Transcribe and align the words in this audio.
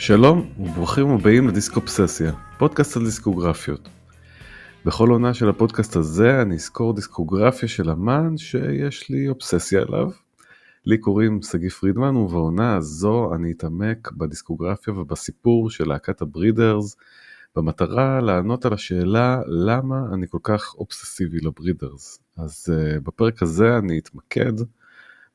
שלום 0.00 0.52
וברוכים 0.58 1.10
הבאים 1.10 1.48
לדיסקופססיה, 1.48 2.32
פודקאסט 2.58 2.96
על 2.96 3.04
דיסקוגרפיות. 3.04 3.88
בכל 4.84 5.08
עונה 5.08 5.34
של 5.34 5.48
הפודקאסט 5.48 5.96
הזה 5.96 6.42
אני 6.42 6.54
אזכור 6.54 6.94
דיסקוגרפיה 6.94 7.68
של 7.68 7.90
אמן 7.90 8.36
שיש 8.36 9.10
לי 9.10 9.28
אובססיה 9.28 9.82
עליו. 9.82 10.10
לי 10.86 10.98
קוראים 10.98 11.42
שגיא 11.42 11.68
פרידמן 11.68 12.16
ובעונה 12.16 12.76
הזו 12.76 13.34
אני 13.34 13.52
אתעמק 13.52 14.12
בדיסקוגרפיה 14.12 14.94
ובסיפור 14.94 15.70
של 15.70 15.88
להקת 15.88 16.22
הברידרס 16.22 16.96
במטרה 17.56 18.20
לענות 18.20 18.64
על 18.64 18.72
השאלה 18.72 19.40
למה 19.46 19.96
אני 20.14 20.26
כל 20.28 20.38
כך 20.42 20.74
אובססיבי 20.74 21.38
לברידרס. 21.42 22.18
אז 22.36 22.66
uh, 22.68 23.00
בפרק 23.00 23.42
הזה 23.42 23.78
אני 23.78 23.98
אתמקד 23.98 24.52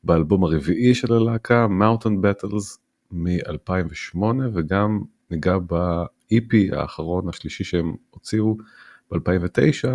באלבום 0.04 0.44
הרביעי 0.44 0.94
של 0.94 1.12
הלהקה, 1.12 1.66
Mountain 1.80 2.24
Battles 2.24 2.85
מ-2008 3.10 4.18
וגם 4.54 5.02
ניגע 5.30 5.58
ב-EP 5.58 6.76
האחרון 6.76 7.28
השלישי 7.28 7.64
שהם 7.64 7.94
הוציאו 8.10 8.56
ב-2009 9.10 9.88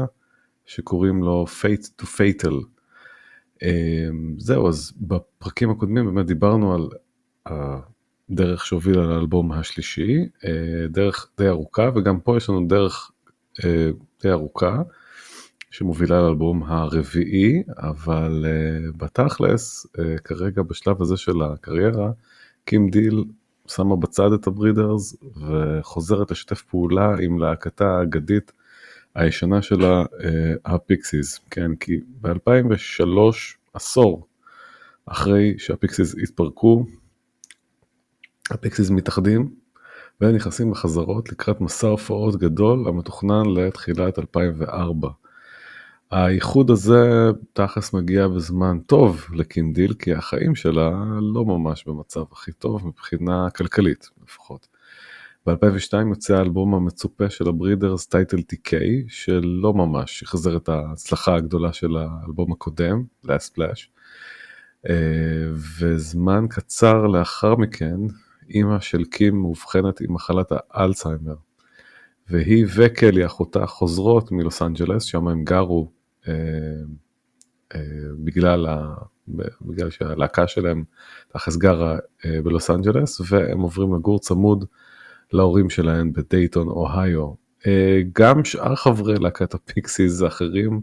שקוראים 0.66 1.24
לו 1.24 1.46
Fate 1.62 2.02
to 2.02 2.06
Fatal. 2.06 2.54
Um, 3.64 3.64
זהו 4.38 4.68
אז 4.68 4.94
בפרקים 4.98 5.70
הקודמים 5.70 6.06
באמת 6.06 6.26
דיברנו 6.26 6.76
על 6.76 6.90
הדרך 7.46 8.66
שהובילה 8.66 9.04
לאלבום 9.04 9.52
השלישי, 9.52 10.26
uh, 10.38 10.48
דרך 10.90 11.30
די 11.38 11.48
ארוכה 11.48 11.90
וגם 11.96 12.20
פה 12.20 12.38
יש 12.38 12.50
לנו 12.50 12.68
דרך 12.68 13.12
uh, 13.60 13.64
די 14.24 14.32
ארוכה 14.32 14.82
שמובילה 15.72 16.22
לאלבום 16.22 16.64
הרביעי 16.64 17.64
אבל 17.78 18.46
uh, 18.46 18.98
בתכלס 18.98 19.86
uh, 19.86 20.22
כרגע 20.24 20.62
בשלב 20.62 21.02
הזה 21.02 21.18
של 21.18 21.42
הקריירה 21.42 22.12
קים 22.66 22.90
דיל 22.90 23.24
שמה 23.68 23.96
בצד 23.96 24.34
את 24.34 24.48
הברידרס 24.48 25.16
וחוזרת 25.36 26.32
לשתף 26.32 26.62
פעולה 26.62 27.16
עם 27.22 27.40
להקתה 27.40 27.98
האגדית 27.98 28.52
הישנה 29.16 29.62
שלה, 29.62 30.04
אה, 30.24 30.54
הפיקסיס, 30.66 31.40
כן, 31.52 31.76
כי 31.76 32.00
ב-2003, 32.22 33.06
עשור 33.74 34.28
אחרי 35.06 35.56
שהפיקסיס 35.58 36.16
התפרקו, 36.24 36.86
הפיקסיס 38.52 38.90
מתאחדים 38.90 39.56
ונכנסים 40.22 40.72
בחזרות 40.72 41.32
לקראת 41.32 41.62
מסע 41.62 41.88
הופעות 41.88 42.36
גדול 42.36 42.88
המתוכנן 42.88 43.46
לתחילת 43.46 44.20
2004. 44.20 45.10
האיחוד 46.12 46.72
הזה 46.72 47.32
תכלס 47.54 47.94
מגיע 47.94 48.28
בזמן 48.28 48.80
טוב 48.86 49.26
לקינדיל 49.34 49.94
כי 49.94 50.14
החיים 50.14 50.56
שלה 50.56 50.92
לא 51.34 51.46
ממש 51.46 51.84
במצב 51.88 52.24
הכי 52.32 52.52
טוב 52.52 52.88
מבחינה 52.88 53.50
כלכלית 53.50 54.10
לפחות. 54.24 54.68
ב-2002 55.46 55.94
יוצא 56.10 56.36
האלבום 56.36 56.76
המצופה 56.76 57.30
של 57.30 57.50
הברידרס 57.50 58.08
טייטל 58.08 58.38
TK 58.38 58.74
שלא 59.08 59.74
ממש 59.74 60.24
החזר 60.24 60.58
את 60.58 60.70
ההצלחה 60.70 61.36
הגדולה 61.36 61.74
של 61.74 61.98
האלבום 61.98 62.52
הקודם, 62.52 63.04
Last 63.26 63.56
Flash. 63.56 63.88
אה, 64.90 64.96
וזמן 65.80 66.46
קצר 66.50 67.08
לאחר 67.08 67.56
מכן 67.56 67.98
אימא 68.50 68.80
של 68.80 69.04
קים 69.04 69.42
מאובחנת 69.42 70.02
עם 70.02 70.14
מחלת 70.14 70.52
האלצהיימר. 70.72 71.36
והיא 72.30 72.66
וקלי 72.76 73.26
אחותה 73.26 73.66
חוזרות 73.66 74.32
מלוס 74.32 74.62
אנג'לס 74.62 75.04
שם 75.04 75.28
הם 75.28 75.44
גרו 75.44 76.01
בגלל, 78.24 78.68
ה, 78.68 78.94
בגלל 79.62 79.90
שהלהקה 79.90 80.48
שלהם 80.48 80.84
תכלס 81.28 81.58
גרה 81.58 81.98
אה, 82.26 82.42
בלוס 82.44 82.70
אנג'לס 82.70 83.22
והם 83.30 83.60
עוברים 83.60 83.96
לגור 83.96 84.20
צמוד 84.20 84.66
להורים 85.34 85.70
שלהם 85.70 86.14
בדייטון 86.14 86.68
אוהיו. 86.68 87.42
גם 88.14 88.46
שאר 88.46 88.76
חברי 88.76 89.16
להקת 89.20 89.54
הפיקסיס 89.54 90.22
האחרים 90.22 90.82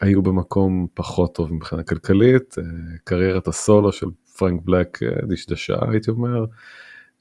היו 0.00 0.22
במקום 0.22 0.86
פחות 0.94 1.34
טוב 1.34 1.52
מבחינה 1.52 1.82
כלכלית, 1.82 2.54
קריירת 3.04 3.48
הסולו 3.48 3.92
של 3.92 4.06
פרנק 4.38 4.60
בלק 4.64 4.98
דשדשה 5.28 5.76
הייתי 5.90 6.10
אומר. 6.10 6.44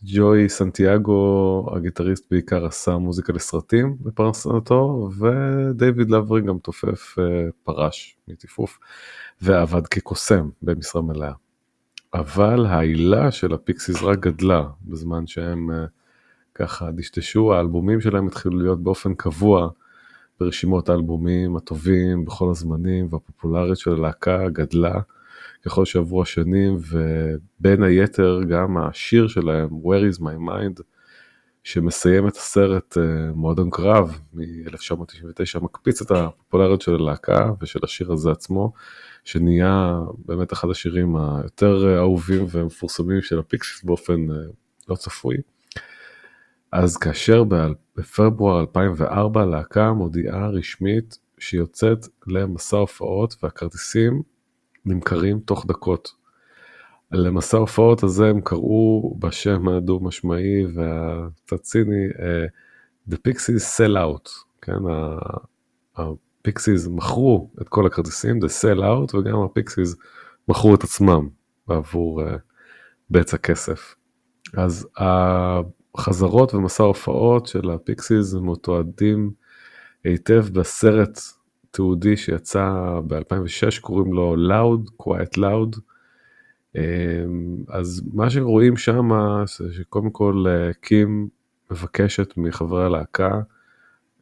ג'וי 0.03 0.49
סנטיאגו 0.49 1.65
הגיטריסט 1.75 2.31
בעיקר 2.31 2.65
עשה 2.65 2.97
מוזיקה 2.97 3.33
לסרטים 3.33 3.97
בפרנסתו 4.01 5.09
ודייוויד 5.19 6.11
לברי 6.11 6.41
גם 6.41 6.57
תופף 6.59 7.19
אה, 7.19 7.23
פרש 7.63 8.17
מטיפוף 8.27 8.79
ועבד 9.41 9.87
כקוסם 9.87 10.49
במשרה 10.61 11.01
מלאה. 11.01 11.31
אבל 12.13 12.65
העילה 12.65 13.31
של 13.31 13.53
הפיקסיס 13.53 14.03
רק 14.03 14.19
גדלה 14.19 14.63
בזמן 14.81 15.27
שהם 15.27 15.71
אה, 15.71 15.85
ככה 16.55 16.91
דשדשו 16.91 17.53
האלבומים 17.53 18.01
שלהם 18.01 18.27
התחילו 18.27 18.57
להיות 18.57 18.83
באופן 18.83 19.13
קבוע 19.13 19.69
ברשימות 20.39 20.89
האלבומים 20.89 21.55
הטובים 21.55 22.25
בכל 22.25 22.49
הזמנים 22.51 23.07
והפופולריות 23.11 23.77
של 23.77 23.91
הלהקה 23.91 24.49
גדלה. 24.49 24.99
ככל 25.65 25.85
שעברו 25.85 26.21
השנים 26.21 26.77
ובין 26.89 27.83
היתר 27.83 28.39
גם 28.49 28.77
השיר 28.77 29.27
שלהם 29.27 29.69
Where 29.69 30.15
is 30.15 30.19
my 30.19 30.49
mind 30.49 30.81
שמסיים 31.63 32.27
את 32.27 32.35
הסרט 32.35 32.97
uh, 32.97 32.99
מועדון 33.35 33.69
קרב 33.69 34.19
מ-1999 34.33 35.59
מקפיץ 35.61 36.01
את 36.01 36.11
הפופולריות 36.11 36.81
של 36.81 36.95
הלהקה 36.95 37.51
ושל 37.61 37.79
השיר 37.83 38.11
הזה 38.11 38.31
עצמו 38.31 38.73
שנהיה 39.23 39.99
באמת 40.25 40.53
אחד 40.53 40.69
השירים 40.69 41.15
היותר 41.15 41.97
אהובים 41.97 42.45
ומפורסמים 42.51 43.21
של 43.21 43.39
הפיקסיס 43.39 43.83
באופן 43.83 44.29
uh, 44.29 44.33
לא 44.89 44.95
צפוי. 44.95 45.37
אז 46.71 46.97
כאשר 46.97 47.43
בפברואר 47.97 48.59
2004 48.59 49.41
הלהקה 49.41 49.93
מודיעה 49.93 50.49
רשמית 50.49 51.17
שהיא 51.37 51.59
יוצאת 51.59 52.07
למסע 52.27 52.77
הופעות 52.77 53.35
והכרטיסים 53.43 54.21
נמכרים 54.85 55.39
תוך 55.39 55.65
דקות. 55.67 56.21
למסע 57.11 57.57
ההופעות 57.57 58.03
הזה 58.03 58.29
הם 58.29 58.41
קראו 58.41 59.15
בשם 59.19 59.67
הדו 59.67 59.99
משמעי 59.99 60.65
והקצת 60.73 61.61
ציני 61.61 62.09
uh, 62.09 63.11
The 63.11 63.15
Pixies 63.27 63.77
Sell 63.77 63.95
Out, 63.95 64.29
כן, 64.61 64.77
הפיקסיס 65.95 66.87
מכרו 66.87 67.49
את 67.61 67.69
כל 67.69 67.87
הכרטיסים, 67.87 68.37
The 68.37 68.47
Sell 68.47 68.79
Out 68.79 69.17
וגם 69.17 69.41
הפיקסיס 69.41 69.95
מכרו 70.47 70.75
את 70.75 70.83
עצמם 70.83 71.29
בעבור 71.67 72.21
uh, 72.21 72.25
בצע 73.09 73.37
כסף. 73.37 73.95
אז 74.57 74.87
החזרות 75.97 76.53
ומסע 76.53 76.83
ההופעות 76.83 77.47
של 77.47 77.69
הפיקסיס 77.69 78.33
מתועדים 78.33 79.31
היטב 80.03 80.45
בסרט 80.53 81.19
תיעודי 81.71 82.17
שיצא 82.17 82.99
ב-2006 83.07 83.81
קוראים 83.81 84.13
לו 84.13 84.35
Loud, 84.35 84.91
Quiet 85.03 85.37
Loud. 85.37 85.79
אמ, 86.75 87.63
אז 87.69 88.01
מה 88.13 88.29
שרואים 88.29 88.77
שם 88.77 89.09
זה 89.57 89.73
שקודם 89.73 90.09
כל 90.09 90.45
אה, 90.47 90.73
קים 90.73 91.29
מבקשת 91.71 92.37
מחברי 92.37 92.85
הלהקה 92.85 93.41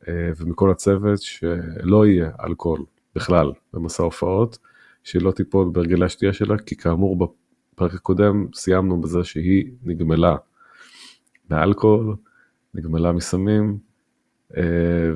אה, 0.08 0.32
ומכל 0.38 0.72
הצוות 0.72 1.22
שלא 1.22 2.06
יהיה 2.06 2.32
אלכוהול 2.46 2.86
בכלל 3.16 3.52
במסע 3.74 4.04
הופעות, 4.04 4.58
שהיא 5.04 5.22
לא 5.22 5.32
תיפול 5.32 5.70
בהרגלי 5.74 6.06
השתייה 6.06 6.34
שלה, 6.34 6.58
כי 6.58 6.76
כאמור 6.76 7.18
בפרק 7.76 7.94
הקודם 7.94 8.48
סיימנו 8.54 9.02
בזה 9.02 9.24
שהיא 9.24 9.72
נגמלה 9.84 10.36
מאלכוהול, 11.50 12.16
נגמלה 12.74 13.12
מסמים, 13.12 13.78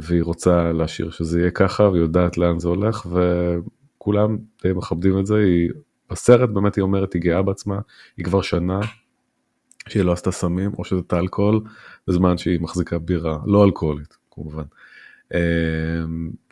והיא 0.02 0.24
רוצה 0.24 0.72
להשאיר 0.72 1.12
שזה 1.12 1.40
יהיה 1.40 1.52
ככה 1.52 1.84
והיא 1.84 2.02
יודעת 2.02 2.38
לאן 2.38 2.60
זה 2.60 2.68
הולך 2.68 3.06
וכולם 3.06 4.38
די 4.64 4.74
מכבדים 4.74 5.20
את 5.20 5.26
זה, 5.26 5.36
היא 5.36 5.70
בסרט 6.12 6.50
באמת 6.50 6.76
היא 6.76 6.82
אומרת 6.82 7.14
היא 7.14 7.22
גאה 7.22 7.42
בעצמה, 7.42 7.80
היא 8.18 8.26
כבר 8.26 8.42
שנה 8.42 8.80
שהיא 9.88 10.04
לא 10.04 10.12
עשתה 10.12 10.32
סמים 10.32 10.72
או 10.78 10.86
שזה 10.86 11.00
את 11.00 11.14
האלכוהול 11.14 11.62
בזמן 12.08 12.38
שהיא 12.38 12.62
מחזיקה 12.62 13.00
בירה 13.00 13.38
לא 13.46 13.66
אלכוהולית 13.66 14.18
כמובן. 14.32 14.64
אה, 15.34 16.04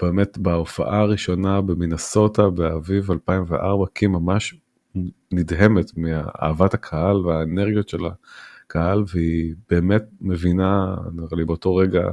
באמת 0.01 0.37
בהופעה 0.37 0.99
הראשונה 0.99 1.61
במינסוטה 1.61 2.49
באביב 2.49 3.11
2004 3.11 3.85
קים 3.93 4.11
ממש 4.11 4.55
נדהמת 5.31 5.91
מאהבת 5.97 6.73
הקהל 6.73 7.17
והאנרגיות 7.17 7.89
של 7.89 7.99
הקהל 8.65 9.03
והיא 9.13 9.53
באמת 9.69 10.03
מבינה 10.21 10.95
נראה 11.13 11.27
לי 11.31 11.45
באותו 11.45 11.75
רגע 11.75 12.09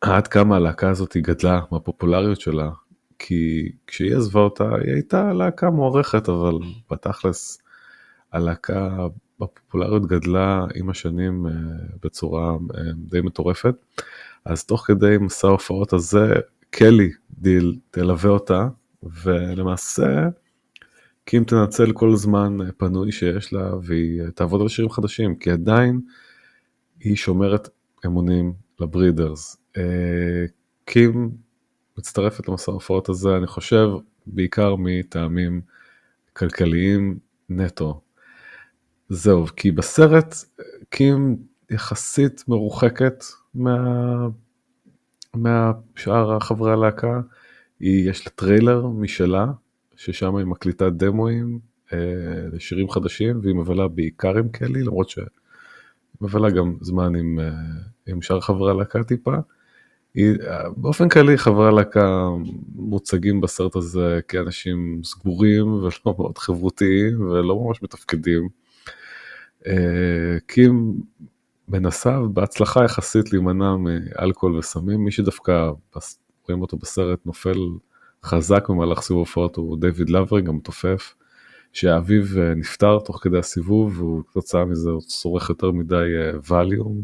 עד 0.00 0.26
כמה 0.26 0.56
הלהקה 0.56 0.90
הזאת 0.90 1.16
גדלה 1.16 1.60
מהפופולריות 1.72 2.40
שלה, 2.40 2.70
כי 3.18 3.72
כשהיא 3.86 4.16
עזבה 4.16 4.40
אותה 4.40 4.74
היא 4.74 4.94
הייתה 4.94 5.32
להקה 5.32 5.70
מוערכת, 5.70 6.28
אבל 6.28 6.52
בתכלס 6.90 7.62
הלהקה 8.32 9.06
בפופולריות 9.40 10.06
גדלה 10.06 10.64
עם 10.74 10.90
השנים 10.90 11.46
אה, 11.46 11.52
בצורה 12.02 12.52
אה, 12.52 12.80
די 12.96 13.20
מטורפת. 13.20 13.74
אז 14.44 14.64
תוך 14.64 14.86
כדי 14.86 15.16
מסע 15.20 15.48
ההופעות 15.48 15.92
הזה, 15.92 16.34
קלי 16.70 17.10
דיל 17.30 17.78
תלווה 17.90 18.30
אותה, 18.30 18.68
ולמעשה 19.02 20.28
קים 21.24 21.44
תנצל 21.44 21.92
כל 21.92 22.16
זמן 22.16 22.58
פנוי 22.76 23.12
שיש 23.12 23.52
לה 23.52 23.74
והיא 23.82 24.22
תעבוד 24.34 24.60
על 24.60 24.68
שירים 24.68 24.90
חדשים, 24.90 25.36
כי 25.36 25.50
עדיין 25.50 26.00
היא 27.00 27.16
שומרת 27.16 27.68
אמונים 28.06 28.52
לברידרס. 28.80 29.56
קים 30.84 31.30
מצטרפת 31.98 32.48
למסע 32.48 32.72
ההופעות 32.72 33.08
הזה, 33.08 33.36
אני 33.36 33.46
חושב, 33.46 33.88
בעיקר 34.26 34.74
מטעמים 34.78 35.60
כלכליים 36.32 37.18
נטו. 37.48 38.00
זהו, 39.08 39.46
כי 39.56 39.70
בסרט 39.70 40.34
קים 40.90 41.36
יחסית 41.70 42.44
מרוחקת 42.48 43.24
מה... 43.54 44.28
מהשאר 45.34 46.36
חברי 46.36 46.72
הלהקה, 46.72 47.20
היא, 47.80 48.10
יש 48.10 48.26
לה 48.26 48.32
טריילר 48.32 48.86
משלה, 48.86 49.46
ששם 49.96 50.36
היא 50.36 50.46
מקליטה 50.46 50.90
דמואים 50.90 51.58
אה, 51.92 51.98
לשירים 52.52 52.90
חדשים, 52.90 53.40
והיא 53.42 53.54
מבלה 53.54 53.88
בעיקר 53.88 54.38
עם 54.38 54.48
קלי, 54.48 54.82
למרות 54.82 55.08
שהיא 55.08 55.24
מבלה 56.20 56.50
גם 56.50 56.76
זמן 56.80 57.16
עם, 57.16 57.38
אה, 57.40 57.50
עם 58.06 58.22
שאר 58.22 58.40
חברי 58.40 58.70
הלהקה 58.70 59.04
טיפה. 59.04 59.34
היא, 60.14 60.34
באופן 60.76 61.08
כללי 61.08 61.38
חברי 61.38 61.68
הלהקה 61.68 62.28
מוצגים 62.74 63.40
בסרט 63.40 63.76
הזה 63.76 64.20
כאנשים 64.28 65.00
סגורים 65.04 65.66
ולא 65.82 66.14
מאוד 66.18 66.38
חברותיים 66.38 67.20
ולא 67.20 67.60
ממש 67.64 67.82
מתפקדים. 67.82 68.48
אה, 69.66 70.38
קים 70.46 71.00
מנסה 71.68 72.18
בהצלחה 72.32 72.84
יחסית 72.84 73.32
להימנע 73.32 73.76
מאלכוהול 73.76 74.56
וסמים, 74.56 75.04
מי 75.04 75.10
שדווקא 75.10 75.70
רואים 76.48 76.62
אותו 76.62 76.76
בסרט 76.76 77.26
נופל 77.26 77.58
חזק 78.24 78.68
במהלך 78.68 79.00
סיבוב 79.00 79.20
הופעות 79.20 79.56
הוא 79.56 79.78
דיוויד 79.80 80.10
לאברינג 80.10 80.48
המתופף, 80.48 81.14
שאביו 81.72 82.24
אה, 82.38 82.54
נפטר 82.54 82.98
תוך 82.98 83.20
כדי 83.22 83.38
הסיבוב 83.38 84.00
והוא 84.00 84.22
כתוצאה 84.28 84.64
מזה 84.64 84.90
הוא 84.90 85.00
צורך 85.00 85.48
יותר 85.48 85.70
מדי 85.70 86.06
ואליום 86.48 86.96
אה, 86.96 87.02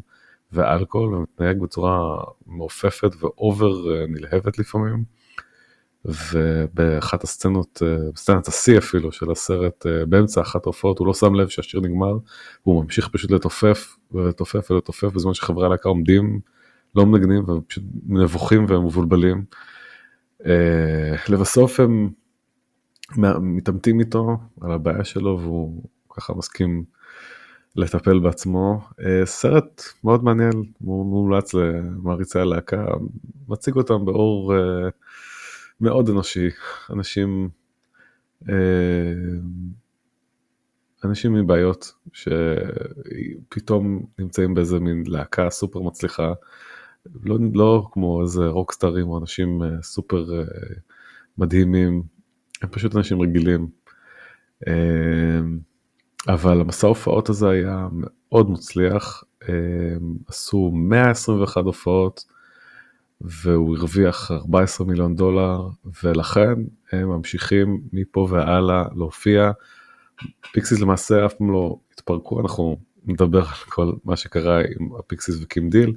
ואלכוהול 0.53 1.15
ומתנהג 1.15 1.61
בצורה 1.61 2.17
מעופפת 2.47 3.11
ו 3.21 3.36
over 3.36 3.95
אה, 3.95 4.07
נלהבת 4.09 4.59
לפעמים. 4.59 5.17
ובאחת 6.33 7.25
הסצנות, 7.25 7.83
בסצנת 8.15 8.49
השיא 8.49 8.79
אפילו 8.79 9.13
של 9.13 9.31
הסרט, 9.31 9.87
באמצע 10.09 10.41
אחת 10.41 10.67
ההופעות 10.67 10.99
הוא 10.99 11.07
לא 11.07 11.15
שם 11.15 11.35
לב 11.35 11.49
שהשיר 11.49 11.81
נגמר, 11.81 12.19
והוא 12.67 12.83
ממשיך 12.85 13.09
פשוט 13.09 13.31
לתופף 13.31 13.97
ולתופף 14.13 14.71
ולתופף 14.71 15.13
בזמן 15.13 15.35
שחברי 15.35 15.67
הלהקה 15.67 15.89
עומדים, 15.89 16.41
לא 16.95 17.07
מנגנים 17.07 17.49
ופשוט 17.49 17.85
נבוכים 18.07 18.67
ומבולבלים. 18.69 19.45
לבסוף 21.29 21.81
הם 21.81 22.11
מתעמתים 23.41 24.01
איתו 24.01 24.39
על 24.61 24.73
הבעיה 24.73 25.05
שלו 25.05 25.39
והוא 25.41 25.83
ככה 26.11 26.35
מסכים 26.35 26.85
לטפל 27.77 28.19
בעצמו. 28.19 28.81
אה, 29.01 29.27
סרט 29.27 29.83
מאוד 30.05 30.25
מעניין, 30.25 30.53
מומלץ 30.81 31.55
למעריצי 31.55 32.39
הלהקה, 32.39 32.87
מציג 33.49 33.77
אותם 33.77 34.05
באור 34.05 34.55
אה, 34.55 34.89
מאוד 35.81 36.09
אנושי, 36.09 36.49
אנשים, 36.91 37.49
אה, 38.49 38.55
אנשים 41.05 41.37
עם 41.37 41.47
בעיות 41.47 41.93
שפתאום 42.13 44.07
נמצאים 44.19 44.55
באיזה 44.55 44.81
מין 44.81 45.03
להקה 45.07 45.51
סופר 45.51 45.83
מצליחה, 45.83 46.33
לא, 47.25 47.39
לא 47.55 47.89
כמו 47.93 48.23
איזה 48.23 48.47
רוקסטרים 48.47 49.09
או 49.09 49.19
אנשים 49.19 49.63
סופר 49.83 50.25
מדהימים, 51.39 52.03
הם 52.63 52.69
פשוט 52.69 52.97
אנשים 52.97 53.23
רגילים. 53.23 53.69
אבל 56.29 56.61
המסע 56.61 56.87
הופעות 56.87 57.29
הזה 57.29 57.49
היה 57.49 57.89
מאוד 57.93 58.51
מוצלח, 58.51 59.25
עשו 60.29 60.71
121 60.75 61.65
הופעות 61.65 62.25
והוא 63.21 63.77
הרוויח 63.77 64.31
14 64.31 64.87
מיליון 64.87 65.17
דולר 65.17 65.69
ולכן 66.05 66.55
הם 66.93 67.09
ממשיכים 67.09 67.81
מפה 67.93 68.29
והלאה 68.31 68.85
להופיע. 68.97 69.51
פיקסיס 70.53 70.81
למעשה 70.81 71.27
אף 71.27 71.35
פעם 71.35 71.53
לא 71.53 71.77
התפרקו, 71.93 72.41
אנחנו 72.41 72.77
נדבר 73.07 73.39
על 73.39 73.55
כל 73.69 73.93
מה 74.05 74.17
שקרה 74.17 74.61
עם 74.61 74.95
הפיקסיס 74.99 75.43
וקים 75.43 75.71
דיל, 75.71 75.95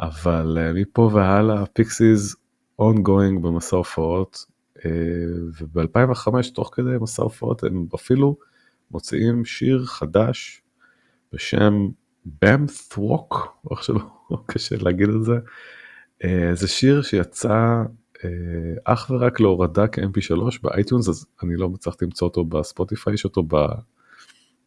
אבל 0.00 0.58
אה, 0.60 0.72
מפה 0.72 1.10
והלאה 1.12 1.66
פיקסיס 1.66 2.36
ongoing 2.80 3.38
במסע 3.42 3.76
הופעות 3.76 4.46
וב-2005 5.58 6.28
תוך 6.54 6.70
כדי 6.72 6.90
מסע 7.00 7.22
הופעות 7.22 7.64
הם 7.64 7.86
אפילו 7.94 8.36
מוציאים 8.90 9.44
שיר 9.44 9.84
חדש 9.84 10.62
בשם 11.32 11.88
Bam 12.42 12.98
Thwok, 12.98 13.56
או 13.64 13.76
איך 13.76 13.84
שלא 13.84 14.00
קשה 14.46 14.76
להגיד 14.76 15.08
את 15.08 15.24
זה. 15.24 15.34
אה, 16.24 16.50
זה 16.54 16.68
שיר 16.68 17.02
שיצא 17.02 17.82
אה, 18.24 18.30
אך 18.84 19.10
ורק 19.10 19.40
להורדה 19.40 19.86
כ-mp3 19.86 20.58
באייטיונס, 20.62 21.08
אז 21.08 21.26
אני 21.42 21.56
לא 21.56 21.68
הצלחתי 21.68 22.04
למצוא 22.04 22.28
אותו 22.28 22.44
בספוטיפיי, 22.44 23.14
יש 23.14 23.24
אותו, 23.24 23.42
ב... 23.42 23.54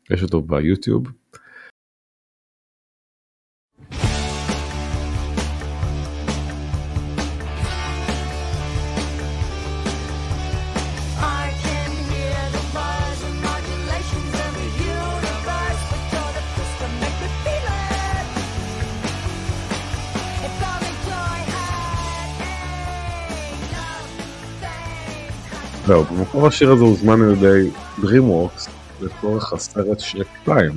יש 0.10 0.24
אותו 0.24 0.42
ביוטיוב. 0.42 1.08
זהו, 25.88 26.04
במקור 26.04 26.48
השיר 26.48 26.72
הזה 26.72 26.84
הוזמן 26.84 27.22
על 27.22 27.34
ידי 27.34 27.70
DreamWorks 28.02 28.70
לצורך 29.02 29.54
הסרט 29.54 30.00
שרק 30.00 30.28
2. 30.44 30.72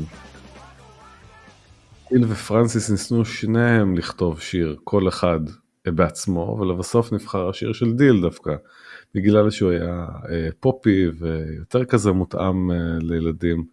דיל 2.09 2.25
ופרנסיס 2.29 2.90
ניסו 2.90 3.25
שניהם 3.25 3.97
לכתוב 3.97 4.40
שיר, 4.40 4.76
כל 4.85 5.09
אחד 5.09 5.40
בעצמו, 5.87 6.59
ולבסוף 6.61 7.12
נבחר 7.12 7.49
השיר 7.49 7.73
של 7.73 7.93
דיל 7.93 8.21
דווקא, 8.23 8.55
בגלל 9.14 9.50
שהוא 9.50 9.71
היה 9.71 10.07
אה, 10.31 10.49
פופי 10.61 11.07
ויותר 11.19 11.85
כזה 11.85 12.12
מותאם 12.12 12.71
אה, 12.71 12.76
לילדים. 13.00 13.64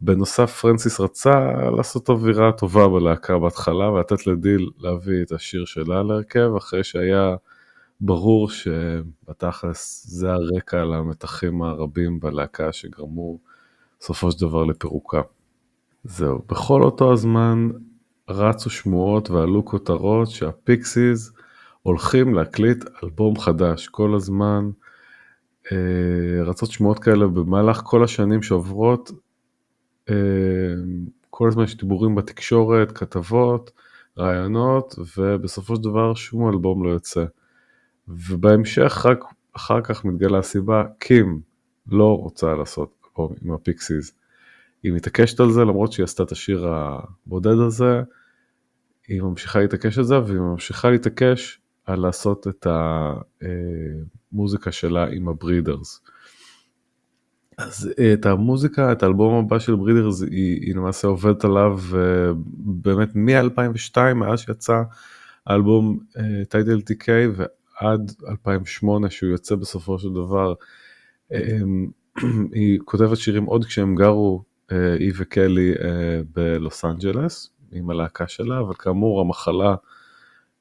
בנוסף 0.00 0.60
פרנסיס 0.60 1.00
רצה 1.00 1.50
לעשות 1.76 2.08
אווירה 2.08 2.52
טובה 2.52 2.88
בלהקה 2.88 3.38
בהתחלה 3.38 3.90
ולתת 3.90 4.26
לדיל 4.26 4.70
להביא 4.78 5.22
את 5.22 5.32
השיר 5.32 5.64
שלה 5.64 6.02
להרכב 6.02 6.50
אחרי 6.56 6.84
שהיה 6.84 7.34
ברור 8.00 8.50
שבתכלס 8.50 10.06
זה 10.06 10.32
הרקע 10.32 10.84
למתחים 10.84 11.62
הרבים 11.62 12.20
בלהקה 12.20 12.72
שגרמו 12.72 13.38
בסופו 14.00 14.32
של 14.32 14.40
דבר 14.46 14.64
לפירוקה. 14.64 15.22
זהו, 16.04 16.42
בכל 16.48 16.82
אותו 16.82 17.12
הזמן 17.12 17.68
רצו 18.28 18.70
שמועות 18.70 19.30
ועלו 19.30 19.64
כותרות 19.64 20.30
שהפיקסיס 20.30 21.32
הולכים 21.82 22.34
להקליט 22.34 22.84
אלבום 23.04 23.38
חדש 23.38 23.88
כל 23.88 24.14
הזמן. 24.14 24.70
אה, 25.72 26.42
רצות 26.44 26.70
שמועות 26.70 26.98
כאלה 26.98 27.26
במהלך 27.26 27.80
כל 27.84 28.04
השנים 28.04 28.42
שעוברות, 28.42 29.10
אה, 30.10 30.14
כל 31.30 31.48
הזמן 31.48 31.64
יש 31.64 31.76
דיבורים 31.76 32.14
בתקשורת, 32.14 32.92
כתבות, 32.92 33.70
רעיונות, 34.18 34.94
ובסופו 35.16 35.76
של 35.76 35.82
דבר 35.82 36.14
שום 36.14 36.48
אלבום 36.48 36.84
לא 36.84 36.90
יוצא. 36.90 37.24
ובהמשך 38.08 39.06
רק 39.06 39.24
אחר 39.56 39.80
כך 39.80 40.04
מתגלה 40.04 40.38
הסיבה, 40.38 40.84
קים 40.98 41.40
לא 41.88 42.18
רוצה 42.18 42.54
לעשות 42.54 43.06
עם 43.42 43.52
הפיקסיס. 43.52 44.12
היא 44.82 44.92
מתעקשת 44.92 45.40
על 45.40 45.50
זה 45.50 45.60
למרות 45.60 45.92
שהיא 45.92 46.04
עשתה 46.04 46.22
את 46.22 46.32
השיר 46.32 46.68
הבודד 46.68 47.58
הזה, 47.66 48.02
היא 49.08 49.22
ממשיכה 49.22 49.60
להתעקש 49.60 49.98
על 49.98 50.04
זה 50.04 50.20
והיא 50.20 50.40
ממשיכה 50.40 50.90
להתעקש 50.90 51.60
על 51.84 52.00
לעשות 52.00 52.46
את 52.48 52.66
המוזיקה 54.32 54.72
שלה 54.72 55.06
עם 55.06 55.28
הברידרס. 55.28 56.00
אז 57.58 57.90
את 58.12 58.26
המוזיקה, 58.26 58.92
את 58.92 59.02
האלבום 59.02 59.44
הבא 59.44 59.58
של 59.58 59.74
ברידרס 59.74 60.22
היא, 60.22 60.60
היא 60.60 60.74
למעשה 60.74 61.08
עובדת 61.08 61.44
עליו 61.44 61.78
באמת 62.58 63.16
מ-2002 63.16 64.14
מאז 64.14 64.38
שיצא 64.38 64.82
האלבום 65.46 65.98
Title 66.48 66.78
TK 66.78 67.08
עד 67.80 68.12
2008 68.28 69.10
שהוא 69.10 69.30
יוצא 69.30 69.54
בסופו 69.54 69.98
של 69.98 70.08
דבר. 70.12 70.54
אמ, 71.32 71.86
היא 72.52 72.78
כותבת 72.84 73.16
שירים 73.16 73.44
עוד 73.44 73.64
כשהם 73.64 73.94
גרו, 73.94 74.42
אה, 74.72 74.94
היא 74.94 75.12
וקלי 75.16 75.72
אה, 75.72 76.20
בלוס 76.34 76.84
אנג'לס 76.84 77.50
עם 77.72 77.90
הלהקה 77.90 78.28
שלה, 78.28 78.60
אבל 78.60 78.74
כאמור 78.74 79.20
המחלה 79.20 79.74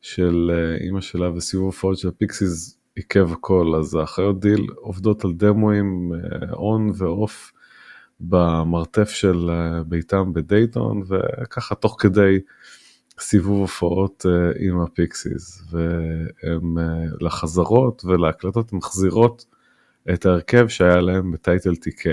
של 0.02 0.52
אה, 0.54 0.86
אימא 0.86 1.02
שלה 1.02 1.30
וסיבוב 1.32 1.70
הפעולה 1.70 1.96
של 1.96 2.08
הפיקסיס 2.08 2.78
עיכב 2.96 3.32
הכל, 3.32 3.74
אז 3.80 3.96
האחיות 3.96 4.40
דיל 4.40 4.68
עובדות 4.76 5.26
על 5.26 5.34
דמוים 5.34 6.12
און 6.54 6.92
ואוף 6.98 7.52
במרתף 8.20 9.10
של 9.10 9.50
ביתם 9.88 10.34
בדייטון, 10.34 11.04
וככה 11.08 11.76
תוך 11.76 11.96
כדי 12.00 12.40
סיבוב 13.20 13.60
הופעות 13.60 14.26
עם 14.60 14.80
הפיקסיס, 14.80 15.64
והם 15.72 16.78
לחזרות 17.22 18.06
ולהקלטות 18.06 18.74
מחזירות 18.74 19.46
את 20.14 20.26
ההרכב 20.26 20.68
שהיה 20.68 21.02
להם 21.02 21.32
ב 21.32 21.38
Title 21.38 21.72
TK, 21.74 22.08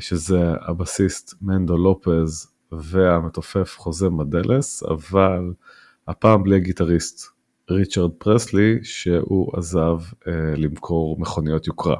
שזה 0.00 0.40
הבסיסט 0.60 1.34
מנדו 1.42 1.76
לופז 1.76 2.52
והמתופף 2.72 3.74
חוזה 3.78 4.10
מדלס, 4.10 4.82
אבל 4.82 5.52
הפעם 6.08 6.42
בלי 6.42 6.56
הגיטריסט 6.56 7.32
ריצ'רד 7.70 8.10
פרסלי, 8.18 8.78
שהוא 8.82 9.58
עזב 9.58 9.98
אה, 10.28 10.32
למכור 10.56 11.20
מכוניות 11.20 11.66
יוקרה. 11.66 11.96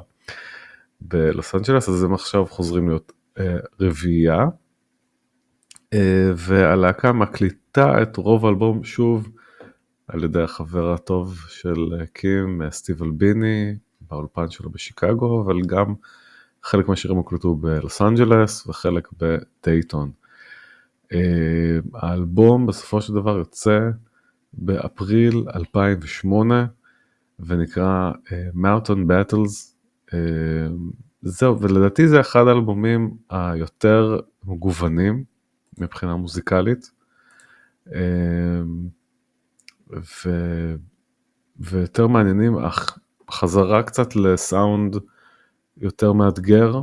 בלוס 1.01 1.55
אנג'לס, 1.55 1.89
אז 1.89 2.03
הם 2.03 2.13
עכשיו 2.13 2.45
חוזרים 2.45 2.87
להיות 2.87 3.11
אה, 3.39 3.57
רביעייה, 3.79 4.45
אה, 5.93 6.31
והלהקה 6.35 7.11
מקליטה 7.77 8.01
את 8.01 8.17
רוב 8.17 8.45
האלבום 8.45 8.83
שוב 8.83 9.29
על 10.07 10.23
ידי 10.23 10.41
החבר 10.41 10.93
הטוב 10.93 11.39
של 11.47 11.93
אה, 11.99 12.05
קים, 12.05 12.61
אה, 12.61 12.71
סטיב 12.71 13.03
אלביני, 13.03 13.75
באולפן 14.01 14.49
שלו 14.49 14.69
בשיקגו, 14.69 15.41
אבל 15.41 15.61
גם 15.61 15.93
חלק 16.63 16.87
מהשירים 16.87 17.17
הוקלטו 17.17 17.55
בלוס 17.55 18.01
אנג'לס 18.01 18.67
וחלק 18.67 19.09
בדייטון. 19.19 20.11
אה, 21.13 21.79
האלבום 21.93 22.65
בסופו 22.65 23.01
של 23.01 23.13
דבר 23.13 23.37
יוצא 23.37 23.79
באפריל 24.53 25.43
2008 25.55 26.65
ונקרא 27.39 28.11
uh, 28.11 28.87
Battles. 28.87 29.73
זהו, 31.21 31.61
ולדעתי 31.61 32.07
זה 32.07 32.19
אחד 32.19 32.47
האלבומים 32.47 33.17
היותר 33.29 34.19
מגוונים 34.45 35.23
מבחינה 35.77 36.15
מוזיקלית. 36.15 36.92
Uh, 37.87 37.93
ו... 39.91 40.29
ויותר 41.59 42.07
מעניינים, 42.07 42.57
אך 42.57 42.99
חזרה 43.31 43.83
קצת 43.83 44.15
לסאונד 44.15 44.95
יותר 45.77 46.13
מאתגר. 46.13 46.81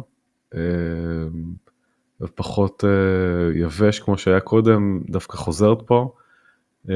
Uh, 0.54 0.58
ופחות 2.20 2.84
uh, 2.84 3.58
יבש 3.58 4.00
כמו 4.00 4.18
שהיה 4.18 4.40
קודם, 4.40 5.00
דווקא 5.10 5.36
חוזרת 5.36 5.78
פה. 5.86 6.12
Uh, 6.86 6.90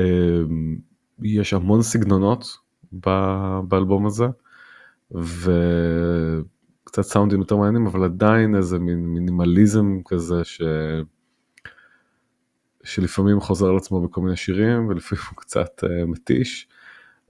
יש 1.23 1.55
המון 1.55 1.83
סגנונות 1.83 2.45
באלבום 3.69 4.07
הזה, 4.07 4.27
וקצת 5.11 7.03
סאונדים 7.03 7.41
יותר 7.41 7.57
מעניינים, 7.57 7.87
אבל 7.87 8.05
עדיין 8.05 8.57
איזה 8.57 8.79
מין 8.79 9.07
מינימליזם 9.07 9.99
כזה 10.05 10.45
ש... 10.45 10.63
שלפעמים 12.85 13.41
חוזר 13.41 13.67
על 13.67 13.77
עצמו 13.77 14.01
בכל 14.09 14.21
מיני 14.21 14.37
שירים, 14.37 14.89
ולפעמים 14.89 15.25
הוא 15.31 15.37
קצת 15.37 15.85
uh, 15.85 16.07
מתיש. 16.07 16.69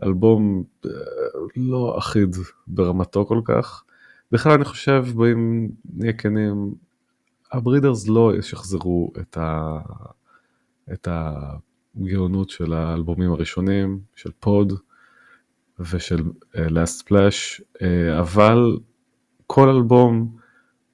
אלבום 0.03 0.65
uh, 0.87 0.89
לא 1.57 1.95
אחיד 1.99 2.37
ברמתו 2.67 3.27
כל 3.27 3.41
כך. 3.45 3.85
בכלל 4.33 4.53
אני 4.53 4.65
חושב, 4.65 5.05
אם 5.33 5.69
נהיה 5.95 6.13
כנים, 6.13 6.75
הברידרס 7.53 8.09
לא 8.09 8.33
ישחזרו 8.39 9.13
את, 9.21 9.37
ה... 9.37 9.79
את 10.93 11.09
הגאונות 11.11 12.51
של 12.51 12.73
האלבומים 12.73 13.33
הראשונים, 13.33 14.01
של 14.15 14.31
פוד 14.41 14.73
ושל 15.81 16.21
uh, 16.21 16.59
Last 16.59 17.03
Splash, 17.03 17.61
uh, 17.61 17.85
אבל 18.21 18.79
כל 19.47 19.69
אלבום 19.69 20.37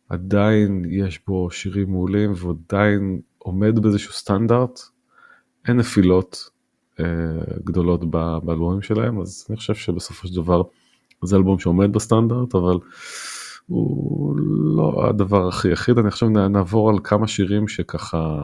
עדיין 0.08 0.84
יש 0.88 1.20
בו 1.26 1.50
שירים 1.50 1.90
מעולים 1.90 2.32
ועדיין 2.36 3.20
עומד 3.42 3.78
באיזשהו 3.78 4.12
סטנדרט, 4.12 4.80
אין 5.68 5.76
נפילות 5.76 6.50
uh, 6.96 7.02
גדולות 7.64 8.10
באלבומים 8.44 8.82
שלהם, 8.82 9.20
אז 9.20 9.46
אני 9.50 9.56
חושב 9.56 9.74
שבסופו 9.74 10.28
של 10.28 10.34
דבר 10.34 10.62
זה 11.24 11.36
אלבום 11.36 11.58
שעומד 11.58 11.92
בסטנדרט, 11.92 12.54
אבל 12.54 12.78
הוא 13.66 14.36
לא 14.76 15.06
הדבר 15.08 15.48
הכי 15.48 15.68
יחיד, 15.68 15.98
אני 15.98 16.08
עכשיו 16.08 16.28
נעבור 16.28 16.90
על 16.90 16.96
כמה 17.04 17.28
שירים 17.28 17.68
שככה 17.68 18.42